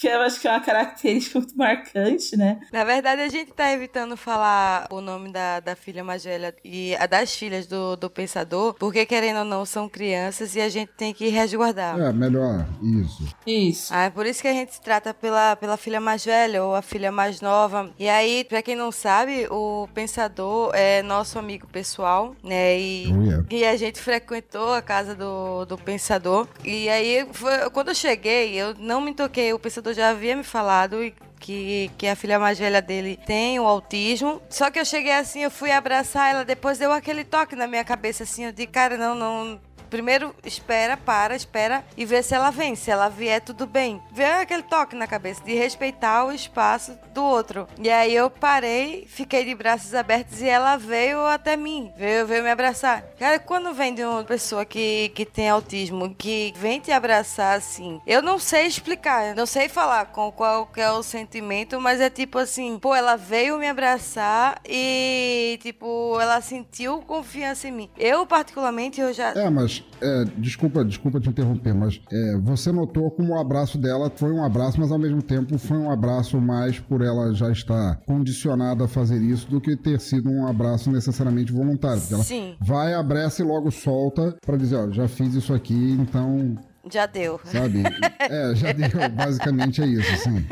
[0.01, 2.59] que eu acho que é uma característica muito marcante, né?
[2.73, 6.95] Na verdade, a gente tá evitando falar o nome da, da filha mais velha e
[6.95, 10.91] a das filhas do, do pensador, porque querendo ou não, são crianças e a gente
[10.97, 11.99] tem que resguardar.
[11.99, 13.27] É, melhor, isso.
[13.45, 13.93] Isso.
[13.93, 16.73] Ah, é por isso que a gente se trata pela, pela filha mais velha ou
[16.75, 17.91] a filha mais nova.
[17.99, 22.79] E aí, pra quem não sabe, o pensador é nosso amigo pessoal, né?
[22.79, 23.45] E, Oh, yeah.
[23.51, 26.47] e a gente frequentou a casa do, do pensador.
[26.63, 30.43] E aí, foi- quando eu cheguei, eu não me toquei, o pensador já havia me
[30.43, 30.97] falado
[31.39, 34.41] que, que a filha mais velha dele tem o autismo.
[34.49, 37.83] Só que eu cheguei assim, eu fui abraçar ela, depois deu aquele toque na minha
[37.83, 39.59] cabeça assim, eu disse, cara, não, não.
[39.91, 42.75] Primeiro, espera, para, espera e vê se ela vem.
[42.75, 44.01] Se ela vier, tudo bem.
[44.09, 47.67] Vê aquele toque na cabeça de respeitar o espaço do outro.
[47.77, 51.91] E aí eu parei, fiquei de braços abertos e ela veio até mim.
[51.97, 53.03] Veio, veio me abraçar.
[53.19, 57.99] Cara, quando vem de uma pessoa que, que tem autismo, que vem te abraçar assim,
[58.07, 62.09] eu não sei explicar, não sei falar com qual que é o sentimento, mas é
[62.09, 67.89] tipo assim, pô, ela veio me abraçar e, tipo, ela sentiu confiança em mim.
[67.97, 69.31] Eu, particularmente, eu já.
[69.31, 74.11] É, mas é, desculpa, desculpa te interromper, mas é, você notou como o abraço dela
[74.15, 77.99] foi um abraço, mas ao mesmo tempo foi um abraço mais por ela já estar
[78.05, 81.99] condicionada a fazer isso do que ter sido um abraço necessariamente voluntário.
[81.99, 82.55] Porque ela Sim.
[82.59, 86.57] vai, abraça e logo solta pra dizer, ó, já fiz isso aqui, então
[86.89, 87.39] Já deu.
[87.45, 87.83] sabe?
[88.19, 90.45] É, já deu, basicamente é isso, assim.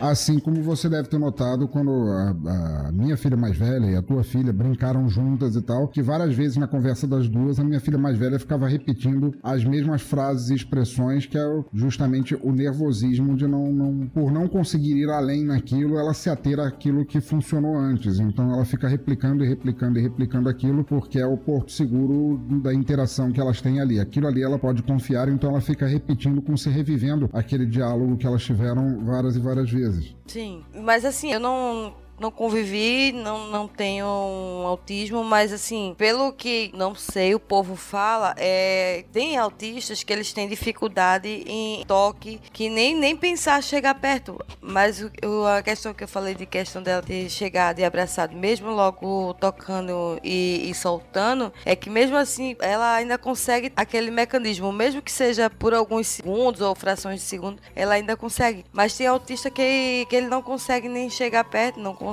[0.00, 4.02] Assim como você deve ter notado quando a, a minha filha mais velha e a
[4.02, 7.80] tua filha brincaram juntas e tal, que várias vezes na conversa das duas, a minha
[7.80, 13.36] filha mais velha ficava repetindo as mesmas frases e expressões que é justamente o nervosismo
[13.36, 17.76] de não, não, por não conseguir ir além naquilo, ela se ater àquilo que funcionou
[17.76, 18.18] antes.
[18.18, 22.72] Então ela fica replicando e replicando e replicando aquilo porque é o porto seguro da
[22.72, 24.00] interação que elas têm ali.
[24.00, 28.26] Aquilo ali ela pode confiar, então ela fica repetindo como se revivendo aquele diálogo que
[28.26, 30.14] elas tiveram várias e várias vezes.
[30.26, 36.32] Sim, mas assim, eu não não convivi, não, não tenho um autismo, mas assim, pelo
[36.32, 42.40] que não sei, o povo fala, é, tem autistas que eles têm dificuldade em toque,
[42.52, 44.38] que nem, nem pensar chegar perto.
[44.60, 48.70] Mas o, a questão que eu falei de questão dela ter chegado e abraçado, mesmo
[48.70, 55.00] logo tocando e, e soltando, é que mesmo assim ela ainda consegue aquele mecanismo, mesmo
[55.00, 58.64] que seja por alguns segundos ou frações de segundo, ela ainda consegue.
[58.72, 62.07] Mas tem autista que, que ele não consegue nem chegar perto, não consegue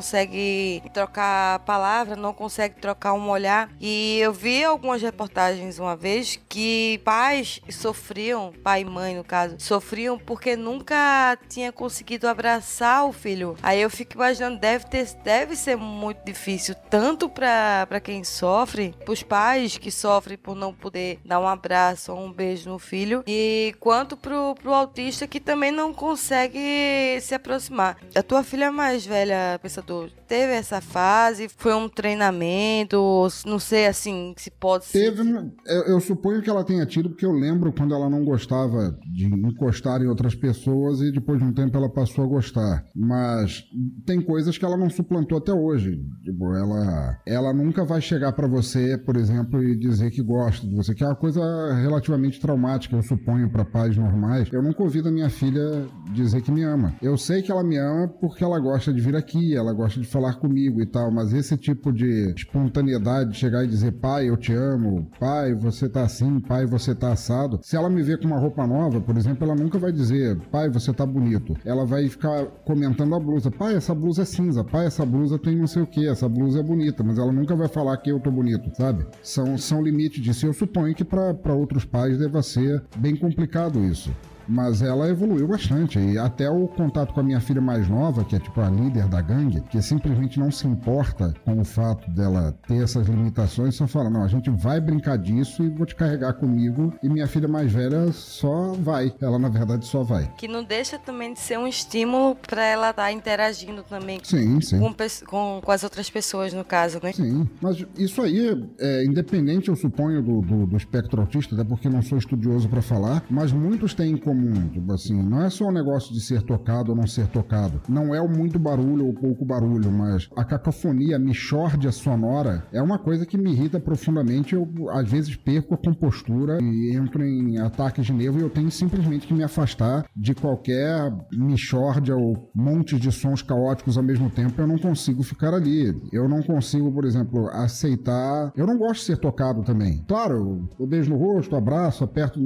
[0.94, 3.70] trocar palavra, não consegue trocar um olhar.
[3.80, 9.56] E eu vi algumas reportagens uma vez que pais sofriam, pai e mãe no caso,
[9.60, 13.56] sofriam porque nunca tinha conseguido abraçar o filho.
[13.62, 18.94] Aí eu fico imaginando, deve ter, deve ser muito difícil tanto para para quem sofre,
[19.06, 23.24] pros pais que sofrem por não poder dar um abraço ou um beijo no filho,
[23.28, 27.98] e quanto pro, pro autista que também não consegue se aproximar.
[28.14, 31.48] A tua filha mais velha, pensador, teve essa fase?
[31.56, 32.98] Foi um treinamento?
[33.46, 35.12] Não sei assim se pode ser.
[35.12, 35.30] Teve,
[35.66, 39.26] eu, eu suponho que ela tenha tido, porque eu lembro quando ela não gostava de
[39.26, 42.84] encostar em outras pessoas e depois de um tempo ela passou a gostar.
[42.96, 43.64] Mas
[44.06, 46.02] tem coisas que ela não suplantou até hoje.
[46.24, 50.76] Tipo, ela, ela nunca vai chegar pra você, por exemplo, e dizer que gosta de
[50.76, 51.42] você, que é uma coisa
[51.76, 54.50] relativamente traumática, eu suponho, pra pais normais.
[54.52, 56.96] Eu nunca ouvi da minha filha dizer que me ama.
[57.02, 60.08] Eu sei que ela me ama porque ela gosta de vir aqui, ela gosta de
[60.08, 64.38] falar comigo e tal, mas esse tipo de espontaneidade de chegar e dizer, pai, eu
[64.38, 67.60] te amo, pai, você tá assim, pai, você tá assado.
[67.62, 70.70] Se ela me ver com uma roupa nova, por exemplo, ela nunca vai dizer, pai,
[70.70, 71.56] você tá bonito.
[71.64, 75.56] Ela vai ficar comentando a blusa, pai, essa blusa é cinza, pai, essa blusa tem
[75.56, 78.20] não sei o que, essa blusa é bonita, mas ela nunca vai falar que eu
[78.20, 79.06] tô bonito, sabe?
[79.22, 80.46] São, são limites disso.
[80.46, 84.12] Eu suponho que para outros pais deva ser bem complicado isso
[84.48, 86.00] mas ela evoluiu bastante.
[86.00, 89.08] E até o contato com a minha filha mais nova, que é tipo a líder
[89.08, 93.88] da gangue, que simplesmente não se importa com o fato dela ter essas limitações, só
[93.88, 96.94] fala: não, a gente vai brincar disso e vou te carregar comigo.
[97.02, 99.14] E minha filha mais velha só vai.
[99.22, 100.32] Ela, na verdade, só vai.
[100.38, 104.60] Que não deixa também de ser um estímulo para ela estar tá interagindo também sim,
[104.62, 104.80] sim.
[104.80, 104.94] Com,
[105.26, 107.12] com, com, as outras pessoas, no caso, né?
[107.14, 111.90] Sim, mas isso aí é independente, eu suponho, do, do, do espectro autista, até porque
[111.90, 114.35] não sou estudioso para falar, mas muitos têm em comum.
[114.72, 117.82] Tipo assim, não é só um negócio de ser tocado ou não ser tocado.
[117.88, 122.82] Não é o muito barulho ou pouco barulho, mas a cacofonia, a mixórdia sonora é
[122.82, 124.56] uma coisa que me irrita profundamente.
[124.56, 128.72] Eu, às vezes, perco a compostura e entro em ataques de nervo e eu tenho
[128.72, 134.62] simplesmente que me afastar de qualquer mixórdia ou montes de sons caóticos ao mesmo tempo.
[134.62, 135.96] Eu não consigo ficar ali.
[136.12, 138.52] Eu não consigo, por exemplo, aceitar.
[138.56, 140.04] Eu não gosto de ser tocado também.
[140.08, 142.40] Claro, eu beijo no rosto, abraço, aperto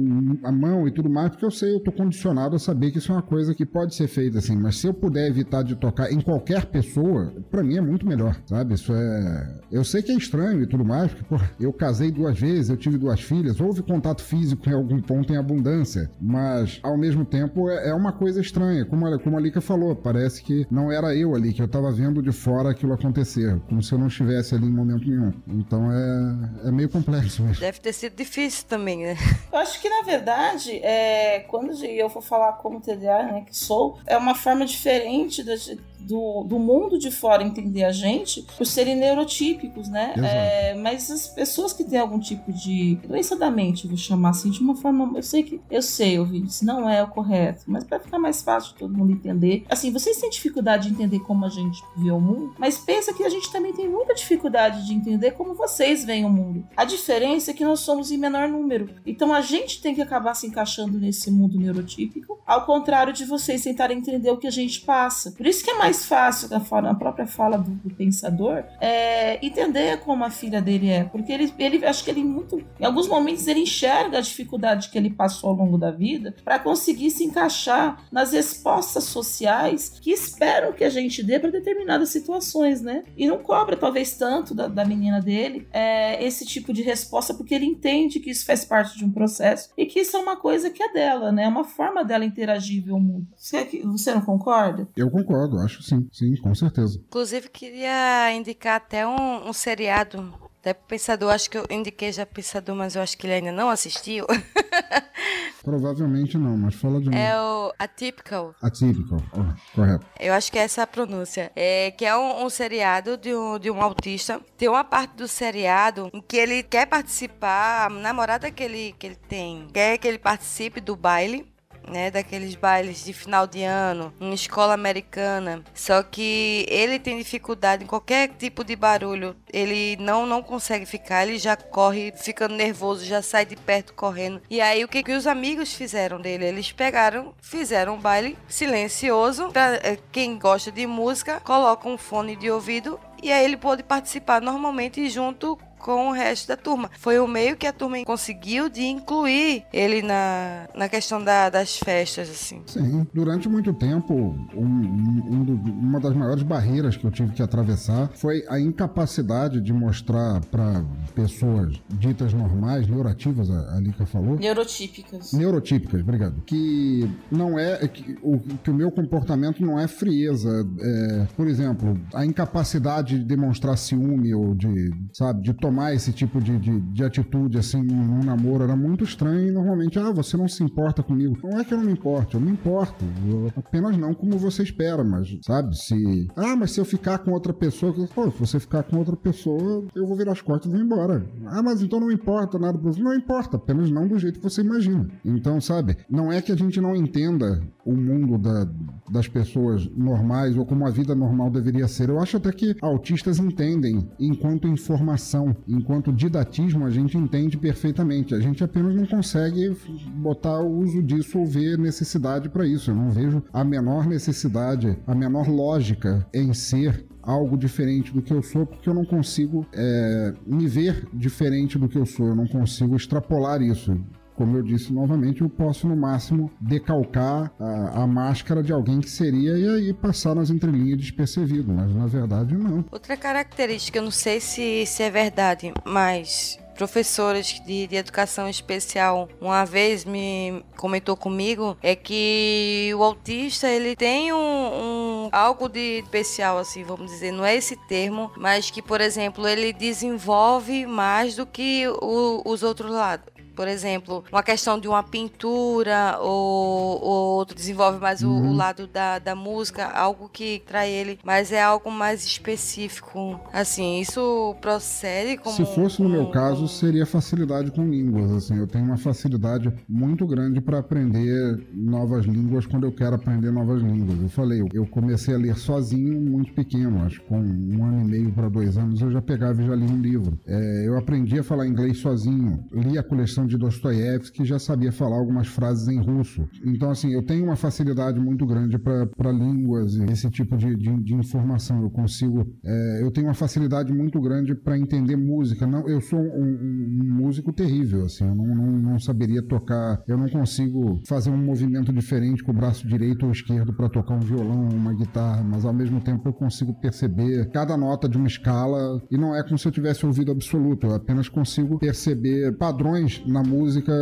[0.44, 3.10] a mão e tudo mais, porque eu sei, eu tô condicionado a saber que isso
[3.10, 6.12] é uma coisa que pode ser feita assim, mas se eu puder evitar de tocar
[6.12, 8.74] em qualquer pessoa, para mim é muito melhor, sabe?
[8.74, 9.60] Isso é.
[9.72, 12.76] Eu sei que é estranho e tudo mais, porque, pô, eu casei duas vezes, eu
[12.76, 17.70] tive duas filhas, houve contato físico em algum ponto em abundância, mas ao mesmo tempo
[17.70, 21.14] é, é uma coisa estranha, como a, como a Lika falou, parece que não era
[21.14, 24.54] eu ali, que eu tava vendo de fora aquilo acontecer, como se eu não estivesse
[24.54, 25.32] ali em momento nenhum.
[25.48, 27.60] Então é, é meio complexo mesmo.
[27.60, 29.16] Deve ter sido difícil também, né?
[29.52, 33.98] Eu acho que na verdade, é, quando eu for falar como TDA, né, que sou,
[34.06, 35.54] é uma forma diferente da,
[36.00, 40.14] do, do mundo de fora entender a gente por serem neurotípicos, né?
[40.16, 44.50] É, mas as pessoas que têm algum tipo de doença da mente, vou chamar assim,
[44.50, 45.12] de uma forma.
[45.16, 45.60] Eu sei que.
[45.70, 49.64] Eu sei, ouvintes, não é o correto, mas para ficar mais fácil todo mundo entender.
[49.68, 53.24] Assim, vocês têm dificuldade de entender como a gente vê o mundo, mas pensa que
[53.24, 56.66] a gente também tem muita dificuldade de entender como vocês veem o mundo.
[56.76, 58.94] A diferença é que nós somos em menor número.
[59.06, 63.62] Então a gente tem que acabar se encaixando nesse mundo neurotípico, ao contrário de vocês
[63.62, 65.32] tentarem entender o que a gente passa.
[65.32, 69.98] Por isso que é mais mais fácil, na própria fala do, do, pensador, é entender
[70.00, 71.04] como a filha dele é.
[71.04, 72.62] Porque ele, ele acho que ele muito.
[72.78, 76.58] Em alguns momentos ele enxerga a dificuldade que ele passou ao longo da vida para
[76.58, 82.80] conseguir se encaixar nas respostas sociais que esperam que a gente dê para determinadas situações,
[82.80, 83.02] né?
[83.16, 87.54] E não cobra, talvez, tanto da, da menina dele é, esse tipo de resposta, porque
[87.54, 90.70] ele entende que isso faz parte de um processo e que isso é uma coisa
[90.70, 91.44] que é dela, né?
[91.44, 93.26] É uma forma dela interagir com o mundo.
[93.36, 94.88] Você, você não concorda?
[94.96, 97.00] Eu concordo, acho sim, sim, com certeza.
[97.06, 102.26] Inclusive, queria indicar até um, um seriado até pro Pensador, acho que eu indiquei já
[102.26, 104.26] Pensador, mas eu acho que ele ainda não assistiu.
[105.64, 107.16] Provavelmente não, mas fala de novo.
[107.16, 108.54] É o Atypical.
[108.62, 110.06] Atypical, oh, correto.
[110.18, 111.50] Eu acho que é essa a pronúncia.
[111.56, 114.40] É, que é um, um seriado de um, de um autista.
[114.56, 119.06] Tem uma parte do seriado em que ele quer participar, a namorada que ele, que
[119.06, 121.49] ele tem quer que ele participe do baile
[121.90, 125.62] né, daqueles bailes de final de ano, em escola americana.
[125.74, 129.36] Só que ele tem dificuldade em qualquer tipo de barulho.
[129.52, 134.40] Ele não não consegue ficar, ele já corre ficando nervoso, já sai de perto correndo.
[134.48, 136.46] E aí o que que os amigos fizeram dele?
[136.46, 142.36] Eles pegaram, fizeram um baile silencioso para eh, quem gosta de música, coloca um fone
[142.36, 146.90] de ouvido e aí ele pôde participar normalmente junto com o resto da turma.
[146.98, 151.78] Foi o meio que a turma conseguiu de incluir ele na, na questão da, das
[151.78, 152.62] festas, assim.
[152.66, 154.14] Sim, durante muito tempo,
[154.54, 159.60] um, um do, uma das maiores barreiras que eu tive que atravessar foi a incapacidade
[159.60, 164.36] de mostrar para pessoas ditas normais, neuroativas, a Lika falou.
[164.36, 165.32] Neurotípicas.
[165.32, 166.42] Neurotípicas, obrigado.
[166.46, 167.88] Que não é.
[167.88, 170.66] Que o, que o meu comportamento não é frieza.
[170.80, 176.12] É, por exemplo, a incapacidade de demonstrar ciúme ou de, sabe, de tomar tomar esse
[176.12, 180.36] tipo de, de, de atitude assim num, namoro era muito estranho e normalmente, ah, você
[180.36, 181.38] não se importa comigo.
[181.44, 183.04] Não é que eu não me importe, eu me importo.
[183.28, 186.28] Eu apenas não como você espera, mas, sabe, se.
[186.36, 189.86] Ah, mas se eu ficar com outra pessoa, pô, se você ficar com outra pessoa,
[189.94, 191.24] eu vou virar as costas e vou embora.
[191.46, 193.00] Ah, mas então não importa nada pra você.
[193.00, 195.06] Não importa, apenas não do jeito que você imagina.
[195.24, 198.68] Então, sabe, não é que a gente não entenda o mundo da,
[199.10, 202.08] das pessoas normais ou como a vida normal deveria ser.
[202.08, 208.34] Eu acho até que autistas entendem enquanto informação enquanto didatismo a gente entende perfeitamente.
[208.34, 209.76] A gente apenas não consegue
[210.16, 212.90] botar o uso disso ou ver necessidade para isso.
[212.90, 218.32] Eu não vejo a menor necessidade, a menor lógica em ser algo diferente do que
[218.32, 222.34] eu sou, porque eu não consigo é, me ver diferente do que eu sou, eu
[222.34, 223.96] não consigo extrapolar isso
[224.40, 229.10] como eu disse novamente, eu posso no máximo decalcar a, a, máscara de alguém que
[229.10, 232.82] seria e aí passar nas entrelinhas despercebido, mas na verdade não.
[232.90, 239.28] Outra característica, eu não sei se, se é verdade, mas professoras de, de, educação especial
[239.38, 246.00] uma vez me comentou comigo é que o autista ele tem um, um, algo de
[246.02, 251.36] especial assim vamos dizer não é esse termo mas que por exemplo ele desenvolve mais
[251.36, 253.26] do que o, os outros lados
[253.60, 258.46] por exemplo, uma questão de uma pintura ou, ou outro desenvolve mais uhum.
[258.46, 263.38] o, o, lado da, da música, algo que trai ele, mas é algo mais específico.
[263.52, 265.54] Assim, isso procede como.
[265.54, 268.30] Se fosse no meu caso, seria facilidade com línguas.
[268.30, 273.50] Assim, eu tenho uma facilidade muito grande para aprender novas línguas quando eu quero aprender
[273.50, 274.22] novas línguas.
[274.22, 278.32] Eu falei, eu comecei a ler sozinho muito pequeno, acho com um ano e meio
[278.32, 280.38] para dois anos eu já pegava e já li um livro.
[280.46, 285.16] É, eu aprendi a falar inglês sozinho, li a coleção de Dostoiévski já sabia falar
[285.16, 286.48] algumas frases em russo.
[286.64, 291.02] Então, assim, eu tenho uma facilidade muito grande para línguas e esse tipo de, de,
[291.02, 291.82] de informação.
[291.82, 292.46] Eu consigo.
[292.64, 295.66] É, eu tenho uma facilidade muito grande para entender música.
[295.66, 300.02] Não, eu sou um, um, músico terrível, assim, eu não, não, não, saberia tocar.
[300.06, 304.14] Eu não consigo fazer um movimento diferente com o braço direito ou esquerdo para tocar
[304.14, 308.28] um violão, uma guitarra, mas ao mesmo tempo eu consigo perceber cada nota de uma
[308.28, 310.86] escala e não é como se eu tivesse ouvido absoluto.
[310.86, 313.92] Eu apenas consigo perceber padrões na música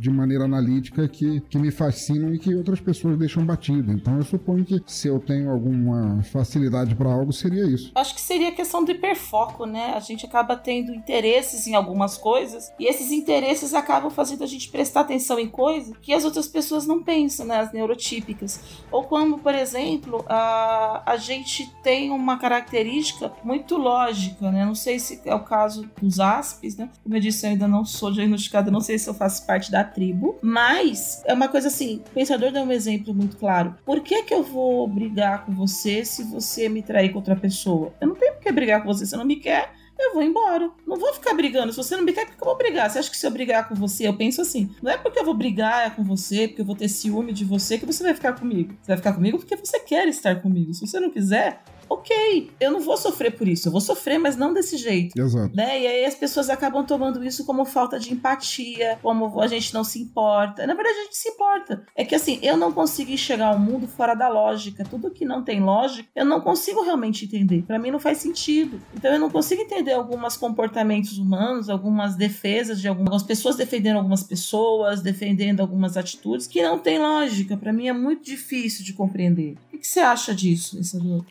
[0.00, 3.92] de maneira analítica que, que me fascinam e que outras pessoas deixam batido.
[3.92, 7.92] Então eu suponho que se eu tenho alguma facilidade para algo, seria isso.
[7.94, 9.92] Acho que seria questão do hiperfoco, né?
[9.94, 14.70] A gente acaba tendo interesses em algumas coisas e esses interesses acabam fazendo a gente
[14.70, 17.58] prestar atenção em coisas que as outras pessoas não pensam, né?
[17.58, 18.60] As neurotípicas.
[18.90, 24.64] Ou quando, por exemplo, a, a gente tem uma característica muito lógica, né?
[24.64, 26.88] Não sei se é o caso dos ASPs, né?
[27.02, 29.84] Como eu disse, eu ainda não sou diagnosticada, não sei se eu faço parte da
[29.84, 33.74] tribo, mas é uma coisa assim, o pensador dá um exemplo muito claro.
[33.84, 37.92] Por que que eu vou brigar com você se você me trair com outra pessoa?
[38.00, 40.70] Eu não tenho por que brigar com você, você não me quer, eu vou embora.
[40.86, 41.72] Não vou ficar brigando.
[41.72, 42.90] Se você não me quer, por que eu vou brigar?
[42.90, 45.24] Você acha que se eu brigar com você, eu penso assim, não é porque eu
[45.24, 48.32] vou brigar com você, porque eu vou ter ciúme de você, que você vai ficar
[48.32, 48.74] comigo.
[48.80, 50.72] Você vai ficar comigo porque você quer estar comigo.
[50.72, 54.36] Se você não quiser, ok, eu não vou sofrer por isso, eu vou sofrer, mas
[54.36, 55.20] não desse jeito.
[55.20, 55.54] Exato.
[55.54, 55.82] Né?
[55.82, 59.82] E aí as pessoas acabam tomando isso como falta de empatia, como a gente não
[59.82, 60.66] se importa.
[60.66, 61.84] Na verdade, a gente se importa.
[61.96, 64.84] É que assim, eu não consigo enxergar o mundo fora da lógica.
[64.84, 67.62] Tudo que não tem lógica, eu não consigo realmente entender.
[67.62, 68.80] Para mim não faz sentido.
[68.94, 74.22] Então eu não consigo entender alguns comportamentos humanos, algumas defesas de algumas pessoas defendendo algumas
[74.22, 77.56] pessoas, defendendo algumas atitudes que não tem lógica.
[77.56, 79.56] Para mim é muito difícil de compreender.
[79.80, 80.78] Que você acha disso?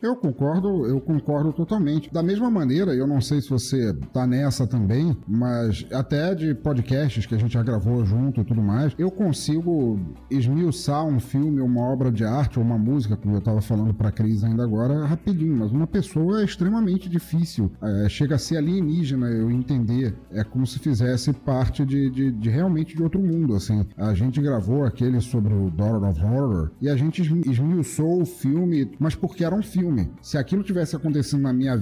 [0.01, 2.11] Eu concordo concordo, eu concordo totalmente.
[2.11, 7.25] Da mesma maneira, eu não sei se você tá nessa também, mas até de podcasts
[7.25, 11.81] que a gente já gravou junto e tudo mais, eu consigo esmiuçar um filme, uma
[11.81, 15.57] obra de arte ou uma música, como eu tava falando pra Cris ainda agora, rapidinho,
[15.57, 17.71] mas uma pessoa é extremamente difícil.
[17.81, 20.15] É, chega a ser alienígena eu entender.
[20.31, 23.85] É como se fizesse parte de, de, de, realmente de outro mundo, assim.
[23.97, 28.91] A gente gravou aquele sobre o Daughter of Horror e a gente esmiuçou o filme,
[28.99, 30.11] mas porque era um filme.
[30.21, 31.77] Se aquilo tivesse acontecendo na minha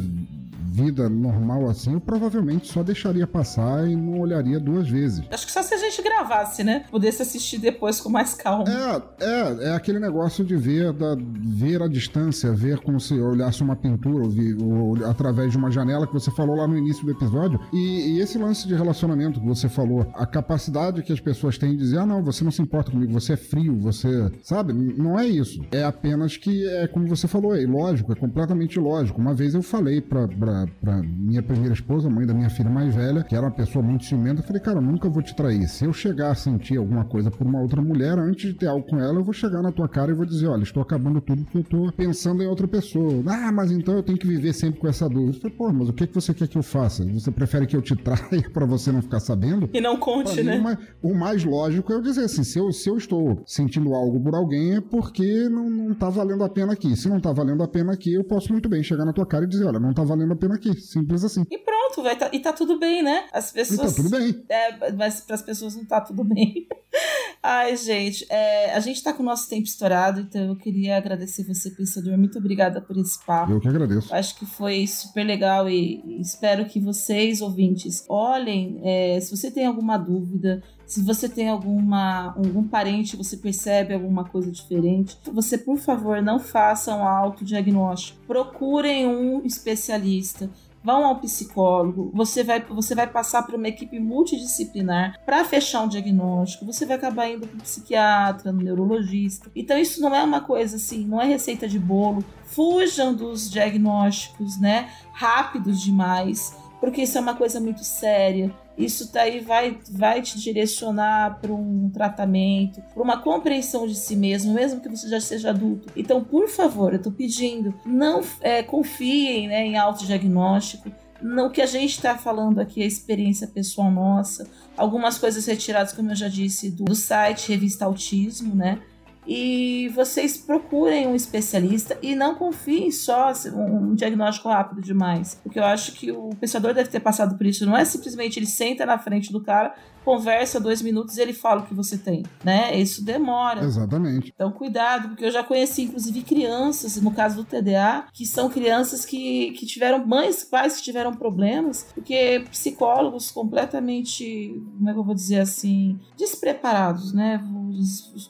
[0.77, 5.25] vida normal assim, eu provavelmente só deixaria passar e não olharia duas vezes.
[5.31, 6.85] Acho que só se a gente gravasse, né?
[6.91, 8.65] Pudesse assistir depois com mais calma.
[8.69, 13.63] É, é, é aquele negócio de ver, da, ver a distância, ver como se olhasse
[13.63, 17.03] uma pintura ou, vi, ou através de uma janela que você falou lá no início
[17.03, 17.59] do episódio.
[17.73, 21.71] E, e, esse lance de relacionamento que você falou, a capacidade que as pessoas têm
[21.71, 24.31] de dizer, ah, não, você não se importa comigo, você é frio, você.
[24.43, 24.73] Sabe?
[24.73, 25.65] Não é isso.
[25.71, 29.19] É apenas que é como você falou, é lógico, é completamente lógico.
[29.19, 32.93] Uma vez eu falei pra, pra pra, minha primeira esposa, mãe da minha filha mais
[32.93, 35.67] velha, que era uma pessoa muito ciumenta, eu falei, cara, eu nunca vou te trair.
[35.67, 38.87] Se eu chegar a sentir alguma coisa por uma outra mulher, antes de ter algo
[38.87, 41.43] com ela, eu vou chegar na tua cara e vou dizer, olha, estou acabando tudo
[41.43, 43.23] porque eu tô pensando em outra pessoa.
[43.27, 45.37] Ah, mas então eu tenho que viver sempre com essa dúvida.
[45.37, 47.03] Eu falei, pô, mas o que, que você quer que eu faça?
[47.05, 49.69] Você prefere que eu te traia para você não ficar sabendo?
[49.73, 50.57] E não conte, né?
[50.57, 54.19] Mim, o mais lógico é eu dizer assim, se eu, se eu estou sentindo algo
[54.19, 56.95] por alguém é porque não, não tá valendo a pena aqui.
[56.95, 59.45] Se não tá valendo a pena aqui, eu posso muito bem chegar na tua cara
[59.45, 60.73] e dizer, olha, não tá valendo a pena aqui.
[60.79, 61.43] Simples assim.
[61.49, 63.25] E pronto, vai tá, e tá tudo bem, né?
[63.31, 63.93] As pessoas.
[63.93, 64.43] E tá tudo bem.
[64.49, 66.67] É, mas para as pessoas não tá tudo bem.
[67.41, 71.43] Ai, gente, é, a gente tá com o nosso tempo estourado, então eu queria agradecer
[71.43, 72.17] você, pensador.
[72.17, 73.51] Muito obrigada por esse papo.
[73.51, 74.13] Eu que agradeço.
[74.13, 78.81] Acho que foi super legal e, e espero que vocês, ouvintes, olhem.
[78.83, 84.23] É, se você tem alguma dúvida, se você tem alguma algum parente, você percebe alguma
[84.23, 88.19] coisa diferente, você, por favor, não façam autodiagnóstico.
[88.25, 90.49] Procurem um especialista
[90.87, 95.87] vão ao psicólogo, você vai, você vai passar por uma equipe multidisciplinar para fechar um
[95.89, 99.51] diagnóstico, você vai acabar indo para o psiquiatra, no neurologista.
[99.53, 102.23] Então isso não é uma coisa assim, não é receita de bolo.
[102.45, 109.39] Fujam dos diagnósticos, né, rápidos demais, porque isso é uma coisa muito séria isso daí
[109.39, 114.89] vai, vai te direcionar para um tratamento, para uma compreensão de si mesmo, mesmo que
[114.89, 115.91] você já seja adulto.
[115.95, 120.91] Então, por favor, eu estou pedindo, não é, confiem né, em autodiagnóstico.
[121.19, 124.47] No que a gente está falando aqui é experiência pessoal nossa,
[124.77, 128.79] algumas coisas retiradas, como eu já disse, do site Revista Autismo, né?
[129.27, 135.37] E vocês procurem um especialista e não confiem só um diagnóstico rápido demais.
[135.43, 137.65] Porque eu acho que o pensador deve ter passado por isso.
[137.65, 139.75] Não é simplesmente ele senta na frente do cara,
[140.07, 142.73] conversa dois minutos e ele fala o que você tem, né?
[142.79, 143.65] Isso demora.
[143.65, 144.31] Exatamente.
[144.33, 149.03] Então, cuidado, porque eu já conheci, inclusive, crianças, no caso do TDA, que são crianças
[149.03, 155.03] que, que tiveram mães, pais que tiveram problemas, porque psicólogos completamente, como é que eu
[155.03, 157.43] vou dizer assim, despreparados, né?
[157.45, 157.73] Vou,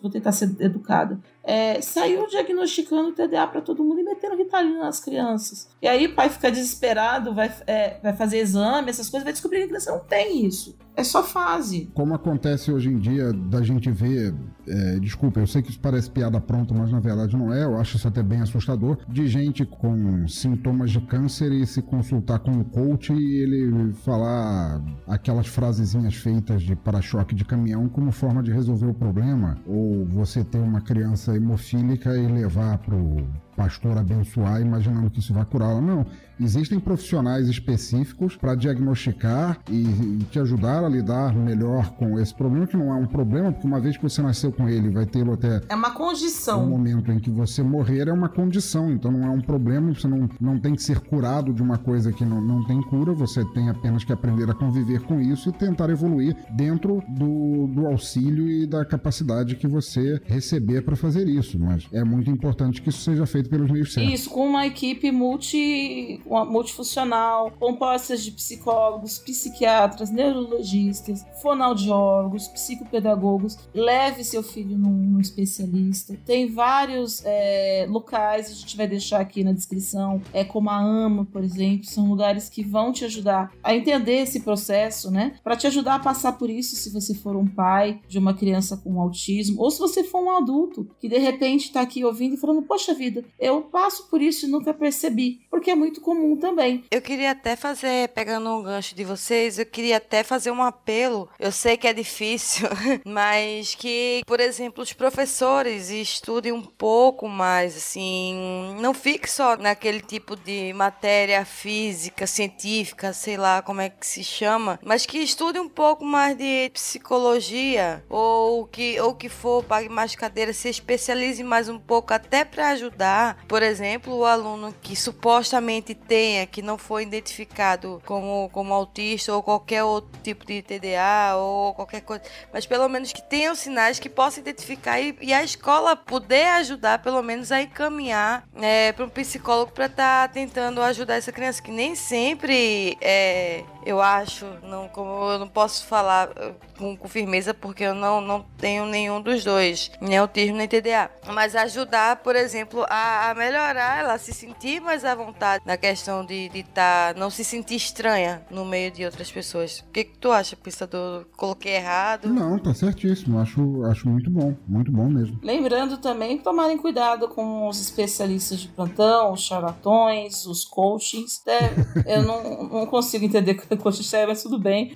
[0.01, 4.99] vou tentar ser educada é, saiu diagnosticando TDA para todo mundo e metendo ritalina nas
[4.99, 5.69] crianças.
[5.81, 9.59] E aí o pai fica desesperado, vai, é, vai fazer exame, essas coisas, vai descobrir
[9.59, 10.75] que a criança não tem isso.
[10.93, 11.91] É só fase.
[11.93, 14.33] Como acontece hoje em dia da gente ver,
[14.67, 17.77] é, desculpa, eu sei que isso parece piada pronta, mas na verdade não é, eu
[17.77, 22.51] acho isso até bem assustador, de gente com sintomas de câncer e se consultar com
[22.59, 28.51] o coach e ele falar aquelas frasezinhas feitas de para-choque de caminhão como forma de
[28.51, 29.55] resolver o problema.
[29.67, 35.43] Ou você ter uma criança hemofílica e levar pro pastor abençoar imaginando que isso vai
[35.43, 35.81] curá-la.
[35.81, 36.05] Não.
[36.39, 42.67] Existem profissionais específicos para diagnosticar e, e, te ajudar a lidar melhor com esse problema,
[42.67, 45.33] que não é um problema, porque uma vez que você nasceu com ele, vai tê-lo
[45.33, 45.61] até.
[45.67, 46.63] É uma condição.
[46.63, 48.91] No momento em que você morrer, é uma condição.
[48.91, 52.13] Então não é um problema, você não, não tem que ser curado de uma coisa
[52.13, 55.51] que não, não tem cura, você tem apenas que aprender a conviver com isso e
[55.51, 61.57] tentar evoluir dentro do, do auxílio e da capacidade que você receber para fazer isso.
[61.57, 64.13] Mas é muito importante que isso seja feito pelos meios certos.
[64.13, 73.57] Isso, com uma equipe multi multifuncional, compostas de psicólogos, psiquiatras, neurologistas, fonoaudiólogos, psicopedagogos.
[73.73, 76.17] Leve seu filho num, num especialista.
[76.25, 81.25] Tem vários é, locais, a gente vai deixar aqui na descrição, é como a AMA,
[81.25, 85.35] por exemplo, são lugares que vão te ajudar a entender esse processo, né?
[85.43, 88.77] Para te ajudar a passar por isso se você for um pai de uma criança
[88.77, 92.37] com autismo, ou se você for um adulto que de repente está aqui ouvindo e
[92.37, 96.83] falando: Poxa vida, eu passo por isso e nunca percebi, porque é muito comum também.
[96.89, 101.29] Eu queria até fazer, pegando um gancho de vocês, eu queria até fazer um apelo.
[101.39, 102.67] Eu sei que é difícil,
[103.05, 110.01] mas que, por exemplo, os professores estudem um pouco mais, assim, não fique só naquele
[110.01, 115.59] tipo de matéria física, científica, sei lá como é que se chama, mas que estude
[115.59, 121.43] um pouco mais de psicologia ou que ou que for pague mais cadeiras, se especialize
[121.43, 126.77] mais um pouco até para ajudar, por exemplo, o aluno que supostamente tenha, que não
[126.77, 132.23] foi identificado como, como autista ou qualquer outro tipo de TDA ou qualquer coisa,
[132.53, 136.99] mas pelo menos que tenham sinais que possa identificar e, e a escola poder ajudar,
[136.99, 141.61] pelo menos, a encaminhar é, para um psicólogo para estar tá tentando ajudar essa criança,
[141.61, 147.07] que nem sempre é, eu acho, não, como eu não posso falar uh, com, com,
[147.07, 152.17] firmeza porque eu não, não tenho nenhum dos dois, nem autismo nem TDA, mas ajudar,
[152.17, 157.13] por exemplo, a, a melhorar ela, se sentir mais à vontade na questão de estar,
[157.13, 159.79] tá, não se sentir estranha no meio de outras pessoas.
[159.79, 161.25] O que, que tu acha, pensador?
[161.37, 162.27] Coloquei errado?
[162.27, 163.39] Não, tá certíssimo.
[163.39, 165.39] Acho, acho muito bom, muito bom mesmo.
[165.41, 171.41] Lembrando também tomarem cuidado com os especialistas de plantão, os charlatões, os coachings.
[171.45, 173.53] Deve, eu não, não consigo entender
[174.03, 174.93] serve, mas tudo bem.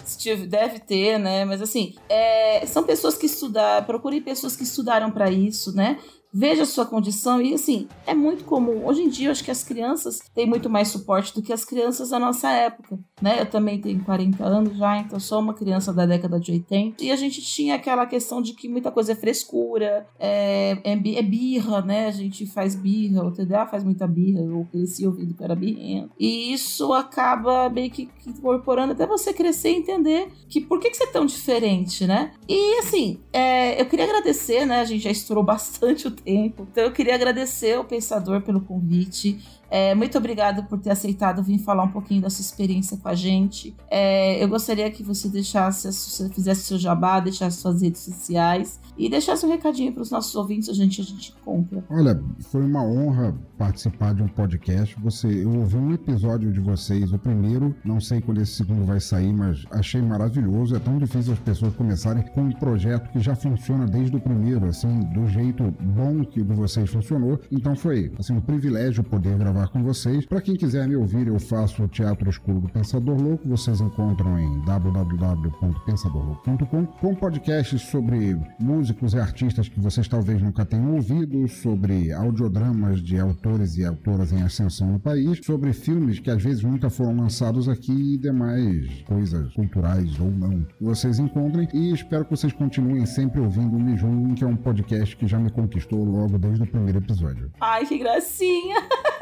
[0.48, 1.46] Deve ter, né?
[1.46, 6.00] Mas assim, é, são pessoas que estudaram, procurem pessoas que estudaram para isso, né?
[6.34, 8.86] Veja a sua condição e assim, é muito comum.
[8.86, 11.66] Hoje em dia, eu acho que as crianças têm muito mais suporte do que as
[11.66, 13.42] crianças da nossa época, né?
[13.42, 17.12] Eu também tenho 40 anos já, então sou uma criança da década de 80 e
[17.12, 21.82] a gente tinha aquela questão de que muita coisa é frescura, é, é, é birra,
[21.82, 22.08] né?
[22.08, 26.12] A gente faz birra, o TDA faz muita birra, eu cresci ouvindo que era birrento.
[26.20, 30.90] E isso acaba meio que, que incorporando até você crescer e entender que por que,
[30.90, 32.32] que você é tão diferente, né?
[32.48, 34.80] E assim, é, eu queria agradecer, né?
[34.80, 36.68] A gente já estourou bastante o tempo.
[36.72, 39.40] Então eu queria agradecer ao Pensador pelo convite.
[39.72, 43.16] É, muito obrigado por ter aceitado vir falar um pouquinho da sua experiência com a
[43.16, 43.74] gente.
[43.90, 45.90] É, eu gostaria que você deixasse,
[46.34, 50.68] fizesse seu jabá, deixasse suas redes sociais e deixasse um recadinho para os nossos ouvintes,
[50.68, 51.84] a gente a gente compra.
[51.90, 54.96] Olha, foi uma honra participar de um podcast.
[55.02, 59.00] Você, eu ouvi um episódio de vocês, o primeiro, não sei quando esse segundo vai
[59.00, 60.76] sair, mas achei maravilhoso.
[60.76, 64.66] É tão difícil as pessoas começarem com um projeto que já funciona desde o primeiro,
[64.66, 67.40] assim, do jeito bom que o de vocês funcionou.
[67.52, 70.26] Então foi, assim, um privilégio poder gravar com vocês.
[70.26, 73.48] Para quem quiser me ouvir, eu faço o Teatro Escuro do Pensador Louco.
[73.48, 80.96] Vocês encontram em www.pensadorlouco.com com podcasts sobre músicos e artistas que vocês talvez nunca tenham
[80.96, 86.44] ouvido, sobre audiodramas de autores e autoras em ascensão no país, sobre filmes que às
[86.44, 91.70] vezes nunca foram lançados aqui e demais coisas culturais ou não que vocês encontrem.
[91.74, 93.92] E espero que vocês continuem sempre ouvindo o Me
[94.36, 97.52] que é um podcast que já me conquistou logo desde o primeiro episódio.
[97.60, 98.78] Ai, que gracinha!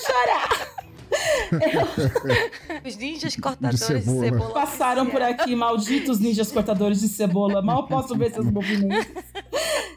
[0.00, 0.80] Eu chorar!
[2.86, 7.60] Os ninjas cortadores de cebola, de cebola passaram por aqui, malditos ninjas cortadores de cebola.
[7.60, 9.24] Mal posso ver seus movimentos.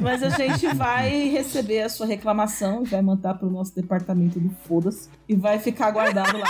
[0.00, 4.38] Mas a gente vai receber a sua reclamação e vai mandar para o nosso departamento
[4.38, 6.46] do Foda-se e vai ficar guardado lá.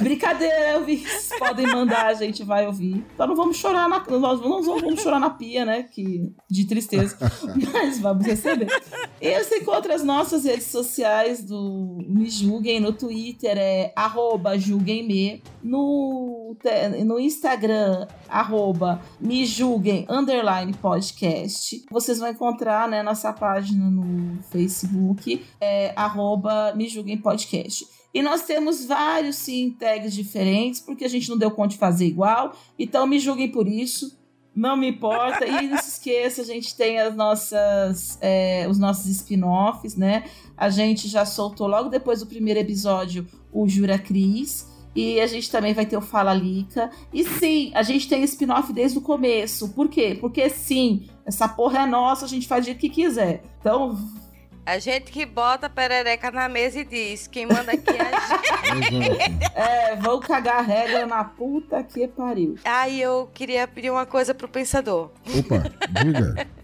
[0.00, 1.30] Brincadeira, ouvintes.
[1.38, 3.04] Podem mandar, a gente vai ouvir.
[3.14, 4.04] Então não vamos chorar na.
[4.08, 5.82] Nós não vamos chorar na pia, né?
[5.82, 7.16] Que, de tristeza.
[7.72, 8.68] Mas vamos receber.
[9.20, 12.80] E você encontra as nossas redes sociais do Me Julguem.
[12.80, 15.42] No Twitter é arroba julguemme.
[15.62, 16.56] No,
[17.04, 21.84] no Instagram, arroba me julguem underline podcast.
[21.90, 27.86] Vocês vão encontrar né, nossa página no Facebook, é arroba me julguem podcast.
[28.12, 32.06] E nós temos vários sim tags diferentes, porque a gente não deu conta de fazer
[32.06, 32.54] igual.
[32.78, 34.18] Então me julguem por isso.
[34.54, 35.46] Não me importa.
[35.46, 40.24] E não se esqueça, a gente tem as nossas, é, os nossos spin-offs, né?
[40.56, 44.68] A gente já soltou logo depois do primeiro episódio o Jura Cris.
[44.94, 46.90] E a gente também vai ter o Fala Lica.
[47.12, 49.68] E sim, a gente tem spin-off desde o começo.
[49.68, 50.18] Por quê?
[50.20, 53.44] Porque sim, essa porra é nossa, a gente faz jeito que quiser.
[53.60, 53.96] Então,
[54.70, 58.80] a gente que bota a perereca na mesa e diz: quem manda aqui é a
[58.88, 59.18] gente.
[59.54, 62.56] é, vão cagar a regra na puta que pariu.
[62.64, 65.10] Aí eu queria pedir uma coisa pro pensador.
[65.26, 65.64] Opa,
[66.02, 66.46] diga.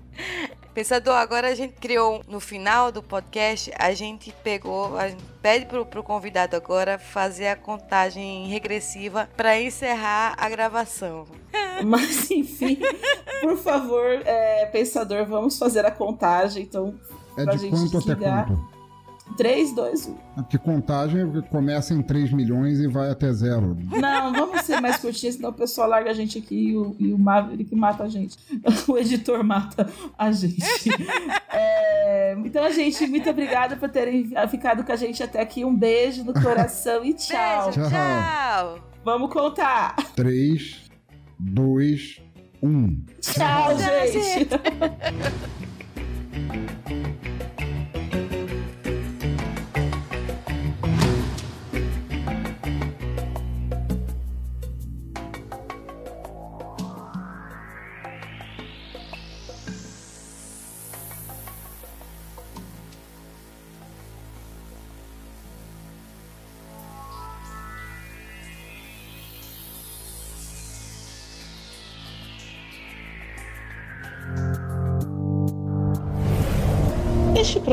[0.73, 5.65] Pensador, agora a gente criou no final do podcast, a gente pegou, a gente pede
[5.65, 11.27] pro, pro convidado agora fazer a contagem regressiva para encerrar a gravação.
[11.83, 12.79] Mas enfim,
[13.41, 16.65] por favor, é, pensador, vamos fazer a contagem.
[16.65, 16.95] Então,
[17.37, 18.76] é de quanto até quanto?
[19.37, 20.07] 3, 2,
[20.37, 20.43] 1.
[20.45, 23.76] Que contagem começa em 3 milhões e vai até zero.
[23.91, 27.12] Não, vamos ser mais curtinhos, senão o pessoal larga a gente aqui e o, e
[27.12, 28.37] o Maverick mata a gente.
[28.87, 30.91] O editor mata a gente.
[31.53, 35.64] É, então, a gente, muito obrigada por terem ficado com a gente até aqui.
[35.64, 37.72] Um beijo no coração e tchau.
[37.72, 38.78] Beijo, tchau.
[39.05, 39.97] Vamos contar.
[40.14, 40.89] 3,
[41.39, 42.22] 2,
[42.62, 43.05] 1.
[43.20, 44.18] Tchau, gente.
[44.18, 44.49] Este